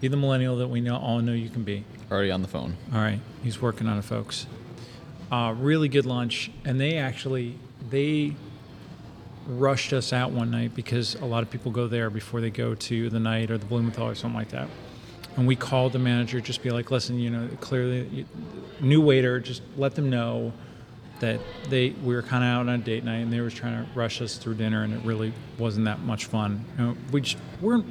Be 0.00 0.08
the 0.08 0.16
millennial 0.16 0.56
that 0.56 0.68
we 0.68 0.80
know 0.80 0.96
all 0.96 1.20
know 1.20 1.32
you 1.32 1.48
can 1.48 1.62
be. 1.62 1.84
Already 2.10 2.30
on 2.30 2.42
the 2.42 2.48
phone. 2.48 2.76
All 2.92 3.00
right, 3.00 3.20
he's 3.42 3.62
working 3.62 3.86
on 3.86 3.98
it, 3.98 4.02
folks. 4.02 4.46
Uh, 5.30 5.54
really 5.56 5.88
good 5.88 6.04
lunch, 6.04 6.50
and 6.64 6.80
they 6.80 6.98
actually 6.98 7.56
they 7.90 8.34
rushed 9.46 9.92
us 9.92 10.12
out 10.12 10.30
one 10.30 10.50
Knight 10.50 10.74
because 10.74 11.14
a 11.16 11.24
lot 11.24 11.42
of 11.42 11.50
people 11.50 11.70
go 11.72 11.86
there 11.86 12.10
before 12.10 12.40
they 12.40 12.50
go 12.50 12.74
to 12.74 13.10
the 13.10 13.18
night 13.18 13.50
or 13.50 13.58
the 13.58 13.66
Blumenthal 13.66 14.08
or 14.08 14.14
something 14.14 14.38
like 14.38 14.50
that. 14.50 14.68
And 15.36 15.46
we 15.46 15.56
called 15.56 15.92
the 15.92 15.98
manager, 15.98 16.40
just 16.40 16.62
be 16.62 16.70
like, 16.70 16.90
listen, 16.90 17.18
you 17.18 17.30
know, 17.30 17.48
clearly, 17.60 18.06
you, 18.08 18.26
new 18.80 19.00
waiter, 19.00 19.40
just 19.40 19.62
let 19.76 19.94
them 19.94 20.10
know 20.10 20.52
that 21.20 21.40
they 21.68 21.90
we 21.90 22.14
were 22.14 22.22
kind 22.22 22.42
of 22.42 22.48
out 22.48 22.60
on 22.60 22.68
a 22.68 22.78
date 22.78 23.04
night 23.04 23.18
and 23.18 23.32
they 23.32 23.40
were 23.40 23.48
trying 23.48 23.84
to 23.84 23.90
rush 23.94 24.20
us 24.20 24.36
through 24.36 24.54
dinner, 24.54 24.82
and 24.82 24.92
it 24.92 25.02
really 25.04 25.32
wasn't 25.58 25.84
that 25.86 26.00
much 26.00 26.26
fun. 26.26 26.64
You 26.76 26.84
know, 26.84 26.96
we 27.12 27.20
just 27.22 27.38
weren't 27.60 27.86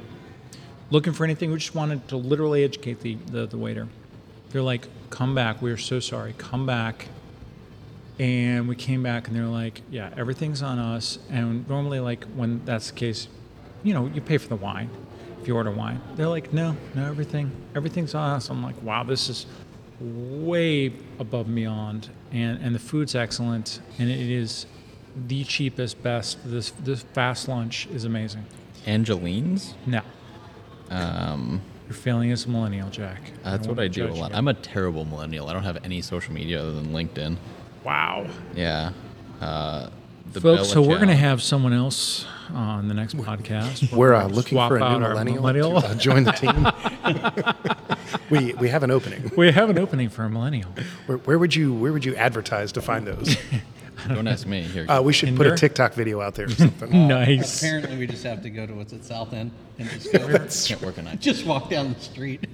looking 0.90 1.14
for 1.14 1.24
anything. 1.24 1.50
We 1.50 1.58
just 1.58 1.74
wanted 1.74 2.06
to 2.08 2.16
literally 2.16 2.62
educate 2.62 3.00
the, 3.00 3.14
the, 3.14 3.46
the 3.46 3.56
waiter. 3.56 3.88
They're 4.50 4.62
like, 4.62 4.86
come 5.08 5.34
back. 5.34 5.62
We 5.62 5.72
are 5.72 5.78
so 5.78 5.98
sorry. 5.98 6.34
Come 6.36 6.66
back. 6.66 7.08
And 8.18 8.68
we 8.68 8.76
came 8.76 9.02
back 9.02 9.26
and 9.26 9.34
they're 9.34 9.46
like, 9.46 9.80
yeah, 9.90 10.10
everything's 10.16 10.62
on 10.62 10.78
us. 10.78 11.18
And 11.30 11.66
normally, 11.68 11.98
like, 11.98 12.24
when 12.36 12.62
that's 12.66 12.90
the 12.90 12.96
case, 12.96 13.28
you 13.82 13.94
know, 13.94 14.06
you 14.08 14.20
pay 14.20 14.36
for 14.36 14.48
the 14.48 14.56
wine 14.56 14.90
if 15.42 15.48
you 15.48 15.56
order 15.56 15.72
wine. 15.72 16.00
They're 16.14 16.28
like, 16.28 16.52
no, 16.52 16.76
no, 16.94 17.04
everything, 17.04 17.50
everything's 17.74 18.14
on 18.14 18.36
us. 18.36 18.48
I'm 18.48 18.62
like, 18.62 18.80
wow, 18.82 19.02
this 19.02 19.28
is 19.28 19.46
way 20.00 20.92
above 21.18 21.46
and 21.46 21.56
beyond. 21.56 22.10
And, 22.30 22.62
and 22.62 22.74
the 22.74 22.78
food's 22.78 23.14
excellent. 23.16 23.80
And 23.98 24.08
it 24.08 24.30
is 24.30 24.66
the 25.28 25.42
cheapest, 25.44 26.00
best. 26.02 26.38
This, 26.44 26.70
this 26.70 27.02
fast 27.02 27.48
lunch 27.48 27.86
is 27.88 28.04
amazing. 28.04 28.46
Angeline's? 28.86 29.74
No. 29.84 30.02
Um, 30.90 31.60
You're 31.88 31.94
failing 31.94 32.30
as 32.30 32.44
a 32.44 32.48
millennial, 32.48 32.88
Jack. 32.90 33.20
that's 33.42 33.66
won't 33.66 33.78
what 33.78 33.84
I 33.84 33.88
do 33.88 34.04
a 34.04 34.08
judge 34.08 34.18
lot. 34.18 34.30
you. 34.30 34.36
I'm 34.36 34.48
a 34.48 34.54
terrible 34.54 35.04
millennial. 35.04 35.48
I 35.48 35.52
don't 35.52 35.64
have 35.64 35.84
any 35.84 36.02
social 36.02 36.32
media 36.32 36.60
other 36.60 36.72
than 36.72 36.88
LinkedIn. 36.88 37.36
wow. 37.82 38.26
Yeah. 38.54 38.92
Uh, 39.40 39.90
the 40.32 40.40
Folks, 40.40 40.68
so 40.68 40.74
Bella 40.76 40.88
we're 40.88 40.96
going 40.96 41.08
to 41.08 41.14
have 41.16 41.42
someone 41.42 41.72
else 41.72 42.26
on 42.54 42.88
the 42.88 42.94
next 42.94 43.16
podcast. 43.16 43.92
We're 43.96 44.14
uh, 44.14 44.26
looking 44.26 44.58
for 44.58 44.76
a 44.76 44.80
new 44.80 44.98
millennial, 45.00 45.36
millennial. 45.42 45.80
to 45.80 45.88
uh, 45.88 45.94
join 45.96 46.24
the 46.24 46.32
team. 46.32 46.66
we 48.30 48.54
we 48.54 48.68
have 48.68 48.82
an 48.82 48.90
opening. 48.90 49.30
we 49.36 49.50
have 49.52 49.70
an 49.70 49.78
opening 49.78 50.08
for 50.08 50.24
a 50.24 50.30
millennial. 50.30 50.70
Where, 51.06 51.18
where 51.18 51.38
would 51.38 51.54
you 51.54 51.72
where 51.74 51.92
would 51.92 52.04
you 52.04 52.14
advertise 52.16 52.72
to 52.72 52.82
find 52.82 53.06
those? 53.06 53.36
Don't 54.08 54.26
ask 54.26 54.46
me. 54.46 54.62
Here. 54.62 54.86
Uh, 54.88 55.00
we 55.00 55.12
should 55.12 55.36
put 55.36 55.46
a 55.46 55.56
TikTok 55.56 55.94
video 55.94 56.20
out 56.20 56.34
there 56.34 56.46
or 56.46 56.50
something. 56.50 57.08
nice. 57.08 57.62
Apparently, 57.62 57.96
we 57.96 58.06
just 58.06 58.24
have 58.24 58.42
to 58.42 58.50
go 58.50 58.66
to 58.66 58.74
what's 58.74 58.92
at 58.92 59.04
South 59.04 59.32
End 59.32 59.52
and 59.78 59.88
just 59.90 60.12
go, 60.12 60.18
can't 60.18 60.82
work 60.82 60.98
on 60.98 61.06
it. 61.06 61.20
just 61.20 61.46
walk 61.46 61.70
down 61.70 61.92
the 61.92 62.00
street. 62.00 62.48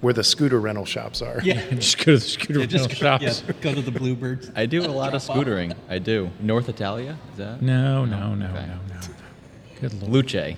Where 0.00 0.14
the 0.14 0.24
scooter 0.24 0.58
rental 0.60 0.86
shops 0.86 1.20
are. 1.20 1.40
Yeah, 1.42 1.60
Just 1.74 1.98
go 1.98 2.04
to 2.04 2.12
the 2.12 2.20
scooter 2.20 2.52
Yeah, 2.60 2.66
rental 2.66 2.88
go, 2.88 2.94
shops. 2.94 3.42
yeah, 3.46 3.52
go 3.60 3.74
to 3.74 3.82
the 3.82 3.90
Bluebirds. 3.90 4.50
I 4.56 4.64
do 4.66 4.82
a 4.82 4.88
lot 4.88 5.14
of 5.14 5.24
Drop 5.24 5.36
off. 5.36 5.44
scootering. 5.46 5.74
I 5.90 5.98
do. 5.98 6.30
North 6.40 6.68
Italia? 6.70 7.18
Is 7.32 7.38
that? 7.38 7.60
No, 7.60 8.04
no, 8.06 8.34
no, 8.34 8.46
Okay. 8.46 8.66
no, 8.66 8.94
no. 8.94 9.00
Good 9.80 9.94
lord. 10.02 10.12
Luce. 10.32 10.56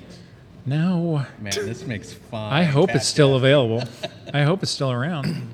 No. 0.64 1.26
Man, 1.40 1.52
this 1.54 1.84
makes 1.86 2.12
fun. 2.12 2.52
I 2.52 2.62
hope 2.62 2.94
it's 2.94 3.06
still 3.08 3.34
available. 3.34 3.82
I 4.34 4.42
hope 4.42 4.62
it's 4.62 4.70
still 4.70 4.92
around. 4.92 5.48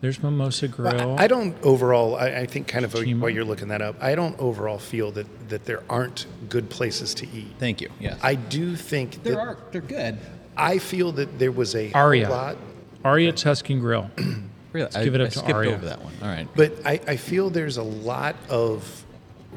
There's 0.00 0.22
Mimosa 0.22 0.68
Grill. 0.68 1.16
I, 1.18 1.24
I 1.24 1.26
don't 1.26 1.54
overall. 1.62 2.16
I, 2.16 2.28
I 2.40 2.46
think 2.46 2.66
kind 2.68 2.84
of 2.84 2.92
Chima. 2.92 3.20
while 3.20 3.30
you're 3.30 3.44
looking 3.44 3.68
that 3.68 3.80
up, 3.82 3.96
I 4.02 4.14
don't 4.14 4.38
overall 4.38 4.78
feel 4.78 5.10
that 5.12 5.48
that 5.48 5.64
there 5.64 5.82
aren't 5.88 6.26
good 6.48 6.68
places 6.70 7.14
to 7.14 7.28
eat. 7.28 7.54
Thank 7.58 7.80
you. 7.80 7.88
Yes. 8.00 8.18
I 8.22 8.34
do 8.34 8.76
think 8.76 9.22
There 9.22 9.34
that 9.34 9.38
are. 9.40 9.58
They're 9.70 9.80
good. 9.80 10.18
I 10.56 10.78
feel 10.78 11.12
that 11.12 11.38
there 11.38 11.52
was 11.52 11.74
a 11.74 11.90
Aria. 11.92 12.28
lot, 12.28 12.56
Aria 13.04 13.32
Tuscan 13.32 13.80
Grill. 13.80 14.10
really, 14.72 14.94
I, 14.94 15.04
give 15.04 15.14
it 15.14 15.20
up 15.20 15.26
I 15.26 15.30
to 15.30 15.38
skipped 15.38 15.52
Aria. 15.52 15.74
over 15.74 15.84
that 15.86 16.02
one. 16.02 16.12
All 16.22 16.28
right. 16.28 16.48
but 16.54 16.72
I, 16.84 17.00
I 17.06 17.16
feel 17.16 17.50
there's 17.50 17.76
a 17.76 17.82
lot 17.82 18.36
of 18.48 19.04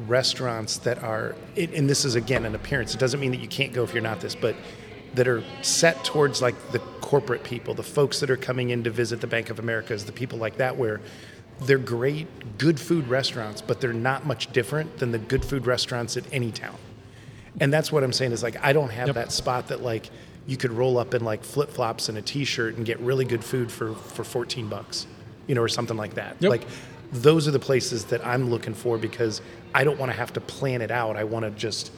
restaurants 0.06 0.78
that 0.78 1.02
are, 1.02 1.34
it, 1.56 1.72
and 1.74 1.88
this 1.88 2.04
is 2.04 2.14
again 2.14 2.44
an 2.44 2.54
appearance. 2.54 2.94
It 2.94 2.98
doesn't 3.00 3.18
mean 3.20 3.32
that 3.32 3.40
you 3.40 3.48
can't 3.48 3.72
go 3.72 3.82
if 3.82 3.92
you're 3.92 4.02
not 4.02 4.20
this, 4.20 4.34
but 4.34 4.54
that 5.14 5.26
are 5.26 5.42
set 5.62 6.04
towards 6.04 6.40
like 6.42 6.54
the 6.72 6.78
corporate 7.00 7.42
people, 7.42 7.74
the 7.74 7.82
folks 7.82 8.20
that 8.20 8.30
are 8.30 8.36
coming 8.36 8.70
in 8.70 8.84
to 8.84 8.90
visit 8.90 9.20
the 9.20 9.26
Bank 9.26 9.50
of 9.50 9.58
Americas, 9.58 10.04
the 10.04 10.12
people 10.12 10.38
like 10.38 10.58
that, 10.58 10.76
where 10.76 11.00
they're 11.62 11.78
great, 11.78 12.58
good 12.58 12.78
food 12.78 13.08
restaurants, 13.08 13.60
but 13.62 13.80
they're 13.80 13.92
not 13.92 14.26
much 14.26 14.52
different 14.52 14.98
than 14.98 15.10
the 15.10 15.18
good 15.18 15.44
food 15.44 15.66
restaurants 15.66 16.16
at 16.16 16.24
any 16.32 16.52
town. 16.52 16.76
And 17.60 17.72
that's 17.72 17.90
what 17.90 18.04
I'm 18.04 18.12
saying 18.12 18.30
is 18.32 18.42
like 18.42 18.62
I 18.62 18.72
don't 18.72 18.90
have 18.90 19.08
Yep. 19.08 19.14
that 19.16 19.32
spot 19.32 19.68
that 19.68 19.82
like 19.82 20.10
you 20.48 20.56
could 20.56 20.72
roll 20.72 20.98
up 20.98 21.12
in 21.12 21.22
like 21.22 21.44
flip 21.44 21.70
flops 21.70 22.08
and 22.08 22.16
a 22.16 22.22
t 22.22 22.42
shirt 22.42 22.76
and 22.76 22.86
get 22.86 22.98
really 23.00 23.26
good 23.26 23.44
food 23.44 23.70
for, 23.70 23.94
for 23.94 24.24
14 24.24 24.66
bucks, 24.66 25.06
you 25.46 25.54
know, 25.54 25.60
or 25.60 25.68
something 25.68 25.96
like 25.96 26.14
that. 26.14 26.36
Yep. 26.40 26.50
Like, 26.50 26.66
those 27.12 27.46
are 27.46 27.50
the 27.50 27.58
places 27.58 28.06
that 28.06 28.26
I'm 28.26 28.48
looking 28.48 28.72
for 28.72 28.96
because 28.96 29.42
I 29.74 29.84
don't 29.84 29.98
want 29.98 30.10
to 30.10 30.16
have 30.16 30.32
to 30.32 30.40
plan 30.40 30.80
it 30.80 30.90
out. 30.90 31.16
I 31.16 31.24
want 31.24 31.44
to 31.44 31.50
just, 31.50 31.92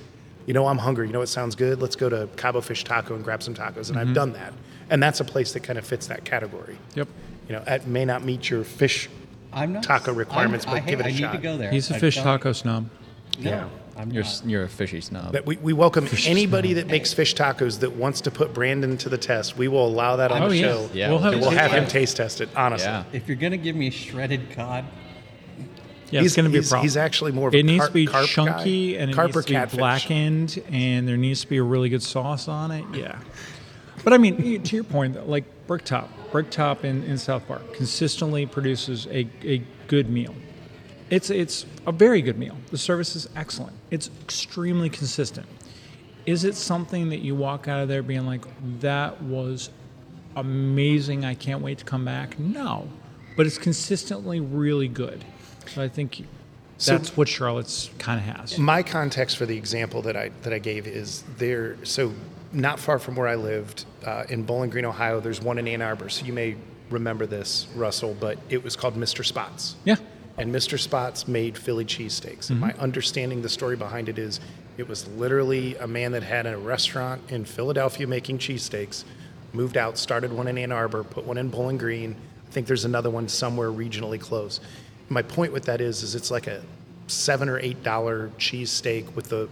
you 0.47 0.53
know, 0.53 0.67
I'm 0.67 0.79
hungry. 0.79 1.07
You 1.07 1.13
know 1.13 1.21
what 1.21 1.29
sounds 1.29 1.55
good? 1.55 1.81
Let's 1.81 1.95
go 1.95 2.09
to 2.09 2.29
Cabo 2.37 2.61
Fish 2.61 2.83
Taco 2.83 3.15
and 3.15 3.23
grab 3.23 3.41
some 3.41 3.55
tacos. 3.55 3.89
And 3.89 3.99
I've 3.99 4.07
mm-hmm. 4.07 4.15
done 4.15 4.33
that. 4.33 4.53
And 4.91 5.01
that's 5.01 5.21
a 5.21 5.25
place 5.25 5.53
that 5.53 5.61
kind 5.61 5.79
of 5.79 5.87
fits 5.87 6.09
that 6.09 6.25
category. 6.25 6.77
Yep. 6.97 7.07
You 7.49 7.55
know, 7.55 7.63
it 7.69 7.87
may 7.87 8.05
not 8.05 8.25
meet 8.25 8.51
your 8.51 8.65
fish 8.65 9.09
I'm 9.53 9.73
not 9.75 9.85
taco 9.85 10.13
requirements, 10.13 10.67
I'm- 10.67 10.77
but 10.77 10.83
I, 10.83 10.91
give 10.91 11.01
it 11.01 11.07
a 11.07 11.09
I 11.09 11.13
shot. 11.13 11.33
need 11.33 11.39
to 11.39 11.43
go 11.43 11.57
there. 11.57 11.71
He's 11.71 11.91
a 11.91 11.95
I've 11.95 12.01
fish 12.01 12.17
done- 12.17 12.25
taco 12.25 12.53
snob. 12.53 12.89
No, 13.41 13.51
Yeah. 13.51 13.69
I'm 13.97 14.11
You're 14.13 14.23
not. 14.25 14.43
you're 14.47 14.63
a 14.63 14.69
fishy 14.69 15.01
snob. 15.01 15.33
But 15.33 15.45
we, 15.45 15.57
we 15.57 15.73
welcome 15.75 16.09
anybody 16.27 16.73
that 16.75 16.87
makes 16.87 17.13
fish 17.13 17.35
tacos 17.35 17.81
that 17.81 17.93
wants 17.97 18.23
to 18.23 18.31
put 18.31 18.55
Brandon 18.55 18.97
to 18.99 19.09
the 19.11 19.19
test. 19.19 19.59
We 19.59 19.69
will 19.69 19.87
allow 19.87 20.17
that 20.17 20.33
on 20.33 20.43
Oh 20.45 20.49
the 20.49 20.57
yeah, 20.57 20.63
show. 20.63 20.91
Yeah, 20.95 21.09
we'll 21.11 21.19
we'll 21.19 21.33
have, 21.33 21.41
we'll 21.41 21.51
have 21.51 21.73
him 21.73 21.87
taste 21.87 22.17
test 22.17 22.41
it, 22.41 22.49
honestly. 22.57 22.87
Yeah. 22.89 23.05
If 23.13 23.29
you're 23.29 23.37
gonna 23.37 23.57
give 23.59 23.77
me 23.77 23.91
shredded 23.91 24.53
cod, 24.53 24.85
Yeah, 26.11 26.23
He's 26.23 26.35
going 26.35 26.45
to 26.47 26.51
be 26.51 26.59
a 26.59 26.63
problem. 26.63 26.83
he's 26.83 26.97
actually 26.97 27.31
more 27.33 27.49
of 27.49 27.55
It 27.55 27.61
a 27.61 27.63
needs 27.63 27.79
carp- 27.81 27.91
to 27.91 27.95
be 27.95 28.07
carp 28.07 28.27
chunky 28.27 28.95
guy. 28.95 29.01
and 29.01 29.11
it 29.11 29.15
Carp 29.15 29.29
needs 29.29 29.37
or 29.37 29.43
to 29.43 29.49
be 29.49 29.55
catfish. 29.55 29.79
blackened, 29.79 30.63
and 30.73 31.07
there 31.07 31.17
needs 31.17 31.43
to 31.43 31.47
be 31.49 31.59
a 31.59 31.63
really 31.63 31.89
good 31.89 32.03
sauce 32.03 32.49
on 32.49 32.71
it. 32.73 32.85
Yeah, 32.95 33.19
but 34.03 34.13
I 34.13 34.19
mean, 34.19 34.63
to 34.63 34.75
your 34.77 34.85
point, 34.85 35.29
like 35.29 35.45
Bricktop, 35.69 36.09
Bricktop 36.33 36.85
in, 36.85 37.05
in 37.05 37.17
South 37.19 37.47
Park 37.47 37.75
consistently 37.75 38.45
produces 38.47 39.07
a, 39.09 39.29
a 39.45 39.63
good 39.89 40.09
meal. 40.11 40.35
It's 41.11 41.29
it's 41.31 41.67
a 41.87 41.93
very 41.93 42.23
good 42.23 42.39
meal. 42.39 42.57
The 42.71 42.79
service 42.79 43.17
is 43.17 43.29
excellent. 43.35 43.75
It's 43.91 44.11
extremely 44.23 44.89
consistent. 44.89 45.47
Is 46.27 46.45
it 46.45 46.55
something 46.55 47.09
that 47.09 47.19
you 47.21 47.35
walk 47.35 47.67
out 47.67 47.81
of 47.81 47.89
there 47.89 48.03
being 48.03 48.27
like, 48.27 48.45
that 48.81 49.21
was 49.23 49.71
amazing. 50.37 51.25
I 51.25 51.35
can't 51.35 51.61
wait 51.63 51.79
to 51.79 51.85
come 51.85 52.05
back. 52.05 52.39
No, 52.39 52.89
but 53.37 53.47
it's 53.47 53.59
consistently 53.59 54.39
really 54.41 54.87
good. 54.89 55.25
So 55.67 55.83
I 55.83 55.89
think 55.89 56.25
So- 56.79 56.93
that's 56.93 57.17
what 57.17 57.29
Charlotte's 57.29 57.91
kind 57.99 58.21
of 58.21 58.37
has. 58.37 58.59
My 58.59 58.83
context 58.83 59.37
for 59.37 59.47
the 59.47 59.57
example 59.57 60.03
that 60.03 60.17
I 60.17 60.31
that 60.43 60.53
I 60.53 60.59
gave 60.59 60.87
is 60.87 61.25
there. 61.39 61.77
So 61.85 62.13
not 62.53 62.79
far 62.79 62.99
from 62.99 63.17
where 63.17 63.29
I 63.29 63.35
lived 63.37 63.85
uh, 64.05 64.25
in 64.29 64.43
Bowling 64.45 64.71
Green, 64.71 64.85
Ohio. 64.85 65.21
There's 65.21 65.41
one 65.41 65.59
in 65.59 65.67
Ann 65.69 65.83
Arbor. 65.83 66.09
So 66.09 66.25
you 66.27 66.33
may 66.33 66.57
remember 66.91 67.27
this, 67.27 67.67
Russell, 67.77 68.17
but 68.19 68.39
it 68.49 68.63
was 68.65 68.75
called 68.77 68.97
Mr. 68.97 69.25
Spots. 69.25 69.77
Yeah. 69.85 69.97
And 70.41 70.55
Mr. 70.55 70.81
Spots 70.81 71.29
made 71.29 71.59
Philly 71.59 71.85
cheesesteaks. 71.85 72.49
And 72.49 72.59
my 72.59 72.73
mm-hmm. 72.73 72.81
understanding, 72.81 73.43
the 73.43 73.49
story 73.51 73.77
behind 73.77 74.09
it 74.09 74.19
is, 74.19 74.41
it 74.79 74.89
was 74.89 75.07
literally 75.09 75.77
a 75.77 75.87
man 75.87 76.13
that 76.13 76.23
had 76.23 76.47
a 76.47 76.57
restaurant 76.57 77.21
in 77.31 77.45
Philadelphia 77.45 78.07
making 78.07 78.39
cheesesteaks, 78.39 79.05
moved 79.53 79.77
out, 79.77 79.99
started 79.99 80.33
one 80.33 80.49
in 80.49 80.57
Ann 80.57 80.73
Arbor, 80.73 81.05
put 81.05 81.27
one 81.27 81.37
in 81.37 81.51
Bowling 81.51 81.77
Green. 81.77 82.17
I 82.49 82.53
think 82.53 82.67
there's 82.67 82.87
another 82.87 83.11
one 83.11 83.29
somewhere 83.29 83.71
regionally 83.71 84.19
close. 84.19 84.61
My 85.11 85.21
point 85.21 85.53
with 85.53 85.67
that 85.67 85.83
is, 85.83 86.03
is 86.03 86.15
it's 86.15 86.31
like 86.31 86.47
a 86.47 86.63
seven 87.07 87.51
or 87.51 87.59
eight 87.59 87.83
dollar 87.83 88.31
cheesesteak 88.39 89.15
with 89.15 89.29
the, 89.29 89.47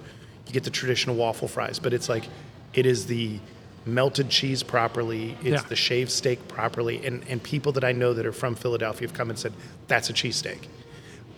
you 0.46 0.52
get 0.54 0.64
the 0.64 0.70
traditional 0.70 1.16
waffle 1.16 1.48
fries, 1.48 1.78
but 1.78 1.92
it's 1.92 2.08
like, 2.08 2.24
it 2.72 2.86
is 2.86 3.04
the 3.04 3.38
melted 3.94 4.28
cheese 4.28 4.62
properly. 4.62 5.36
It's 5.40 5.62
Yeah. 5.62 5.68
the 5.68 5.76
shaved 5.76 6.10
steak 6.10 6.46
properly. 6.48 7.04
And, 7.06 7.24
and 7.28 7.42
people 7.42 7.72
that 7.72 7.84
I 7.84 7.92
know 7.92 8.12
that 8.14 8.26
are 8.26 8.32
from 8.32 8.54
Philadelphia 8.54 9.08
have 9.08 9.16
come 9.16 9.30
and 9.30 9.38
said, 9.38 9.52
that's 9.86 10.10
a 10.10 10.12
cheesesteak. 10.12 10.66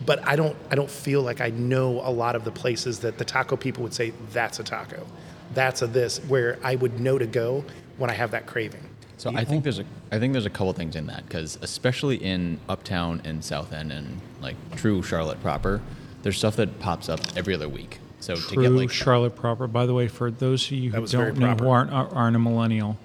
But 0.05 0.25
I 0.27 0.35
don't, 0.35 0.55
I 0.69 0.75
don't 0.75 0.89
feel 0.89 1.21
like 1.21 1.41
I 1.41 1.49
know 1.49 2.01
a 2.01 2.09
lot 2.11 2.35
of 2.35 2.43
the 2.43 2.51
places 2.51 2.99
that 2.99 3.17
the 3.17 3.25
taco 3.25 3.55
people 3.55 3.83
would 3.83 3.93
say, 3.93 4.13
that's 4.31 4.59
a 4.59 4.63
taco. 4.63 5.05
That's 5.53 5.81
a 5.81 5.87
this, 5.87 6.19
where 6.27 6.57
I 6.63 6.75
would 6.75 6.99
know 6.99 7.17
to 7.17 7.27
go 7.27 7.63
when 7.97 8.09
I 8.09 8.13
have 8.13 8.31
that 8.31 8.45
craving. 8.45 8.87
So 9.17 9.29
I 9.35 9.43
think 9.45 9.63
there's 9.63 9.77
a 9.77 9.85
I 10.11 10.17
think 10.17 10.33
there's 10.33 10.47
a 10.47 10.49
couple 10.49 10.73
things 10.73 10.95
in 10.95 11.05
that 11.05 11.27
because 11.27 11.59
especially 11.61 12.15
in 12.15 12.59
Uptown 12.67 13.21
and 13.23 13.45
South 13.45 13.71
End 13.71 13.91
and 13.91 14.19
like 14.41 14.55
true 14.75 15.03
Charlotte 15.03 15.39
proper, 15.43 15.79
there's 16.23 16.37
stuff 16.39 16.55
that 16.55 16.79
pops 16.79 17.07
up 17.07 17.19
every 17.35 17.53
other 17.53 17.69
week. 17.69 17.99
So 18.21 18.35
to 18.35 18.41
True 18.41 18.63
get 18.63 18.71
like 18.71 18.91
Charlotte 18.91 19.35
proper. 19.35 19.67
By 19.67 19.85
the 19.85 19.93
way, 19.93 20.07
for 20.07 20.31
those 20.31 20.65
of 20.65 20.71
you 20.71 20.83
who 20.89 20.91
That 20.91 21.01
was 21.01 21.11
very 21.11 21.31
don't 21.33 21.39
know 21.39 21.55
who 21.55 21.69
aren't, 21.69 21.91
aren't 21.91 22.35
a 22.35 22.39
millennial, 22.39 22.97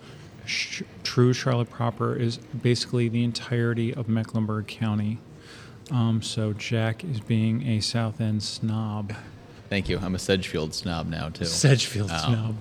sh- 0.44 0.82
True 1.02 1.32
Charlotte 1.32 1.70
proper 1.70 2.14
is 2.14 2.36
basically 2.38 3.08
the 3.08 3.24
entirety 3.24 3.92
of 3.94 4.08
Mecklenburg 4.08 4.66
County. 4.66 5.18
Um, 5.90 6.20
so 6.22 6.52
Jack 6.52 7.02
is 7.04 7.20
being 7.20 7.66
a 7.66 7.80
South 7.80 8.20
End 8.20 8.42
snob, 8.42 9.12
thank 9.70 9.88
you, 9.88 9.98
I'm 10.00 10.14
a 10.14 10.18
Sedgefield 10.18 10.74
snob 10.74 11.08
now 11.08 11.28
too. 11.30 11.44
Sedgefield 11.44 12.10
Oh. 12.12 12.18
snob. 12.28 12.56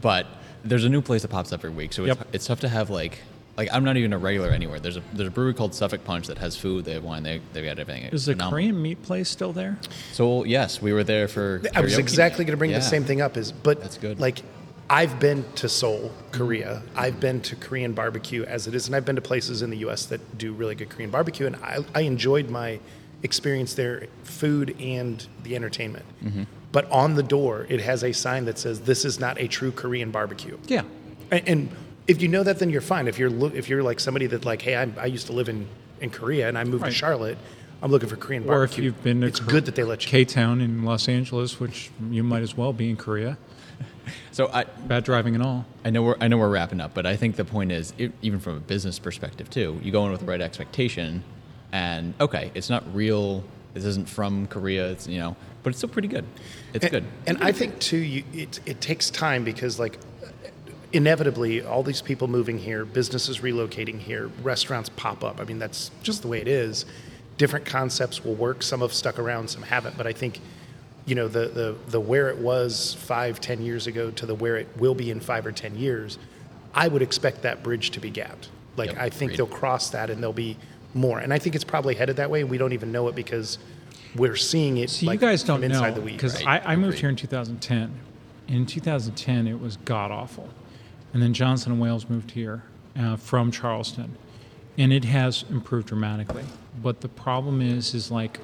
but 0.00 0.26
there's 0.64 0.84
a 0.84 0.88
new 0.88 1.00
place 1.02 1.22
that 1.22 1.28
pops 1.28 1.52
up 1.52 1.60
every 1.60 1.70
week, 1.70 1.92
so 1.92 2.04
it's, 2.04 2.16
Yep. 2.18 2.28
it's 2.32 2.46
tough 2.46 2.60
to 2.60 2.68
have 2.68 2.90
like 2.90 3.18
like 3.58 3.68
I'm 3.72 3.84
not 3.84 3.96
even 3.96 4.12
a 4.12 4.18
regular 4.18 4.50
anywhere. 4.50 4.78
There's 4.78 4.96
a 4.96 5.02
there's 5.12 5.28
a 5.28 5.32
brewery 5.32 5.52
called 5.52 5.74
Suffolk 5.74 6.04
Punch 6.04 6.28
that 6.28 6.38
has 6.38 6.56
food, 6.56 6.84
they 6.84 6.92
have 6.92 7.02
wine, 7.04 7.24
they 7.24 7.42
they've 7.52 7.64
got 7.64 7.78
everything. 7.78 8.04
Is 8.04 8.24
the 8.24 8.32
Phenomenal. 8.32 8.50
Korean 8.52 8.80
meat 8.80 9.02
place 9.02 9.28
still 9.28 9.52
there? 9.52 9.78
So 10.12 10.44
yes, 10.44 10.80
we 10.80 10.92
were 10.92 11.04
there 11.04 11.26
for. 11.28 11.60
I 11.74 11.80
was 11.80 11.98
exactly 11.98 12.44
going 12.44 12.52
to 12.52 12.56
bring 12.56 12.70
Yeah. 12.70 12.78
the 12.78 12.84
same 12.84 13.04
thing 13.04 13.20
up. 13.20 13.36
Is 13.36 13.50
but 13.52 13.80
That's 13.80 13.98
good. 13.98 14.20
Like, 14.20 14.42
I've 14.88 15.18
been 15.20 15.44
to 15.56 15.68
Seoul, 15.68 16.12
Korea. 16.30 16.82
I've 16.96 17.18
been 17.20 17.40
to 17.42 17.56
Korean 17.56 17.92
barbecue 17.92 18.44
as 18.44 18.68
it 18.68 18.74
is, 18.74 18.86
and 18.86 18.94
I've 18.94 19.04
been 19.04 19.16
to 19.16 19.22
places 19.22 19.60
in 19.60 19.70
the 19.70 19.78
U.S. 19.78 20.06
that 20.06 20.38
do 20.38 20.52
really 20.52 20.76
good 20.76 20.88
Korean 20.88 21.10
barbecue, 21.10 21.46
and 21.46 21.56
I, 21.56 21.84
I 21.94 22.02
enjoyed 22.02 22.48
my 22.48 22.78
experience 23.24 23.74
there, 23.74 24.06
food 24.22 24.76
and 24.80 25.26
the 25.42 25.56
entertainment. 25.56 26.06
Mm-hmm. 26.22 26.44
But 26.70 26.88
on 26.92 27.16
the 27.16 27.22
door, 27.24 27.66
it 27.68 27.80
has 27.80 28.04
a 28.04 28.12
sign 28.12 28.44
that 28.44 28.56
says, 28.58 28.82
"This 28.82 29.04
is 29.04 29.18
not 29.18 29.40
a 29.40 29.48
true 29.48 29.72
Korean 29.72 30.12
barbecue." 30.12 30.56
Yeah. 30.68 30.82
And, 31.30 31.48
and 31.48 31.76
if 32.08 32.20
you 32.22 32.28
know 32.28 32.42
that, 32.42 32.58
then 32.58 32.70
you're 32.70 32.80
fine. 32.80 33.06
If 33.06 33.18
you're 33.18 33.30
lo- 33.30 33.52
if 33.54 33.68
you're 33.68 33.82
like 33.82 34.00
somebody 34.00 34.26
that 34.26 34.44
like, 34.44 34.62
hey, 34.62 34.74
I, 34.76 34.88
I 34.98 35.06
used 35.06 35.26
to 35.26 35.32
live 35.32 35.48
in 35.48 35.68
in 36.00 36.10
Korea 36.10 36.48
and 36.48 36.56
I 36.58 36.64
moved 36.64 36.82
Right. 36.82 36.90
to 36.90 36.94
Charlotte, 36.94 37.38
I'm 37.82 37.90
looking 37.90 38.08
for 38.08 38.16
Korean 38.16 38.48
Or 38.48 38.64
if 38.64 38.78
you've 38.78 39.00
been 39.04 39.20
to 39.20 39.26
it's 39.26 39.40
Kor- 39.40 39.50
good 39.50 39.64
that 39.66 39.74
they 39.74 39.84
let 39.84 40.04
you. 40.04 40.10
K 40.10 40.24
Town 40.24 40.60
in 40.60 40.84
Los 40.84 41.08
Angeles, 41.08 41.60
which 41.60 41.90
you 42.10 42.22
might 42.24 42.42
as 42.42 42.56
well 42.56 42.72
be 42.72 42.90
in 42.90 42.96
Korea. 42.96 43.36
So 44.32 44.48
I 44.52 44.64
Bad 44.64 45.04
driving 45.04 45.34
and 45.34 45.44
all. 45.44 45.66
I 45.84 45.90
know 45.90 46.02
we're 46.02 46.16
I 46.20 46.28
know 46.28 46.38
we're 46.38 46.48
wrapping 46.48 46.80
up, 46.80 46.94
but 46.94 47.04
I 47.04 47.16
think 47.16 47.36
the 47.36 47.44
point 47.44 47.72
is, 47.72 47.92
e- 47.98 48.08
even 48.22 48.38
from 48.40 48.56
a 48.56 48.60
business 48.60 48.98
perspective 48.98 49.50
too, 49.50 49.78
you 49.82 49.92
go 49.92 50.04
in 50.06 50.12
with 50.12 50.20
the 50.20 50.26
right 50.26 50.40
expectation, 50.40 51.22
and 51.72 52.14
okay, 52.20 52.50
it's 52.54 52.70
not 52.70 52.84
real. 52.94 53.44
This 53.74 53.84
isn't 53.84 54.08
from 54.08 54.46
Korea. 54.46 54.90
It's 54.92 55.06
you 55.08 55.18
know, 55.18 55.36
but 55.62 55.70
it's 55.70 55.78
still 55.80 55.90
pretty 55.90 56.08
good. 56.08 56.24
It's 56.72 56.84
and, 56.84 56.90
good. 56.92 57.04
And 57.26 57.38
I 57.42 57.52
think 57.52 57.80
too, 57.80 57.98
you, 57.98 58.24
it 58.32 58.60
it 58.64 58.80
takes 58.80 59.10
time 59.10 59.44
because 59.44 59.78
like 59.78 59.98
inevitably, 60.92 61.62
all 61.62 61.82
these 61.82 62.02
people 62.02 62.28
moving 62.28 62.58
here, 62.58 62.84
businesses 62.84 63.40
relocating 63.40 63.98
here, 63.98 64.28
restaurants 64.42 64.88
pop 64.90 65.22
up. 65.24 65.40
I 65.40 65.44
mean, 65.44 65.58
that's 65.58 65.90
just 66.02 66.22
the 66.22 66.28
way 66.28 66.40
it 66.40 66.48
is. 66.48 66.86
Different 67.36 67.66
concepts 67.66 68.24
will 68.24 68.34
work. 68.34 68.62
Some 68.62 68.80
have 68.80 68.92
stuck 68.92 69.18
around, 69.18 69.48
some 69.48 69.62
haven't. 69.62 69.96
But 69.96 70.06
I 70.06 70.12
think, 70.12 70.40
you 71.06 71.14
know, 71.14 71.28
the 71.28 71.46
the 71.48 71.76
the 71.88 72.00
where 72.00 72.28
it 72.28 72.38
was 72.38 72.94
five, 72.94 73.40
ten 73.40 73.62
years 73.62 73.86
ago 73.86 74.10
to 74.12 74.26
the 74.26 74.34
where 74.34 74.56
it 74.56 74.68
will 74.76 74.94
be 74.94 75.10
in 75.10 75.20
five 75.20 75.46
or 75.46 75.52
ten 75.52 75.76
years, 75.76 76.18
I 76.74 76.88
would 76.88 77.02
expect 77.02 77.42
that 77.42 77.62
bridge 77.62 77.90
to 77.90 78.00
be 78.00 78.10
gapped. 78.10 78.48
Like 78.76 78.90
Yep, 78.90 78.98
I 78.98 79.08
think 79.10 79.32
agreed. 79.32 79.38
they'll 79.38 79.56
cross 79.58 79.90
that 79.90 80.10
and 80.10 80.20
there'll 80.22 80.32
be 80.32 80.56
more. 80.94 81.18
And 81.18 81.32
I 81.32 81.38
think 81.38 81.54
it's 81.54 81.64
probably 81.64 81.94
headed 81.94 82.16
that 82.16 82.30
way. 82.30 82.40
and 82.40 82.50
We 82.50 82.58
don't 82.58 82.72
even 82.72 82.90
know 82.92 83.08
it 83.08 83.14
because 83.14 83.58
we're 84.16 84.36
seeing 84.36 84.78
it. 84.78 84.90
See, 84.90 85.06
like, 85.06 85.20
you 85.20 85.26
guys 85.26 85.42
don't 85.44 85.60
from 85.60 85.70
inside 85.70 85.96
know 85.96 86.02
because 86.02 86.42
Right, 86.44 86.64
I, 86.66 86.72
I 86.72 86.76
moved 86.76 86.98
here 86.98 87.08
in 87.10 87.16
2010. 87.16 87.92
In 88.48 88.66
2010, 88.66 89.46
it 89.46 89.60
was 89.60 89.76
god 89.78 90.10
awful, 90.10 90.48
and 91.12 91.22
then 91.22 91.32
Johnson 91.34 91.72
and 91.72 91.80
Wales 91.80 92.08
moved 92.08 92.32
here 92.32 92.62
uh, 92.98 93.16
from 93.16 93.50
Charleston, 93.50 94.16
and 94.76 94.92
it 94.92 95.04
has 95.04 95.44
improved 95.50 95.88
dramatically. 95.88 96.44
But 96.82 97.00
the 97.00 97.08
problem 97.08 97.60
is, 97.60 97.94
is 97.94 98.10
like 98.10 98.40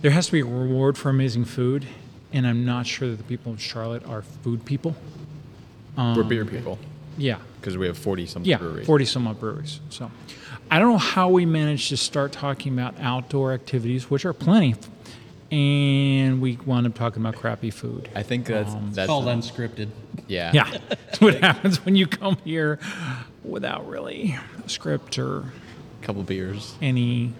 there 0.00 0.10
has 0.10 0.26
to 0.26 0.32
be 0.32 0.40
a 0.40 0.44
reward 0.44 0.98
for 0.98 1.10
amazing 1.10 1.44
food, 1.44 1.86
and 2.32 2.46
I'm 2.46 2.64
not 2.64 2.86
sure 2.86 3.08
that 3.08 3.16
the 3.16 3.24
people 3.24 3.52
of 3.52 3.60
Charlotte 3.60 4.04
are 4.06 4.22
food 4.22 4.64
people. 4.64 4.96
we're 5.96 6.22
beer 6.22 6.44
people 6.44 6.78
Yeah, 7.18 7.38
because 7.60 7.76
we 7.76 7.86
have 7.86 7.98
forty 7.98 8.26
something 8.26 8.48
yeah, 8.50 8.58
breweries. 8.58 8.86
40 8.86 9.04
some 9.04 9.26
odd 9.26 9.38
breweries. 9.38 9.80
So 9.90 10.10
I 10.70 10.78
don't 10.78 10.92
know 10.92 10.98
how 10.98 11.28
we 11.28 11.44
managed 11.44 11.90
to 11.90 11.96
start 11.96 12.32
talking 12.32 12.72
about 12.72 12.94
outdoor 13.00 13.52
activities, 13.52 14.10
which 14.10 14.24
are 14.24 14.32
plenty, 14.32 14.74
and 15.52 16.40
we 16.40 16.56
wound 16.64 16.86
up 16.86 16.94
talking 16.94 17.22
about 17.22 17.36
crappy 17.36 17.70
food. 17.70 18.08
I 18.14 18.22
think 18.22 18.46
that's 18.46 18.72
Um, 18.72 18.90
that's 18.92 19.06
called 19.06 19.26
unscripted. 19.26 19.88
yeah 20.26 20.50
Yeah, 20.54 20.78
that's 20.88 21.20
what 21.20 21.34
happens 21.34 21.84
when 21.84 21.94
you 21.94 22.06
come 22.06 22.38
here 22.44 22.78
without 23.44 23.86
really 23.88 24.36
a 24.64 24.68
script 24.68 25.18
or 25.18 25.38
a 25.40 26.04
couple 26.04 26.22
beers. 26.22 26.74
any 26.80 27.32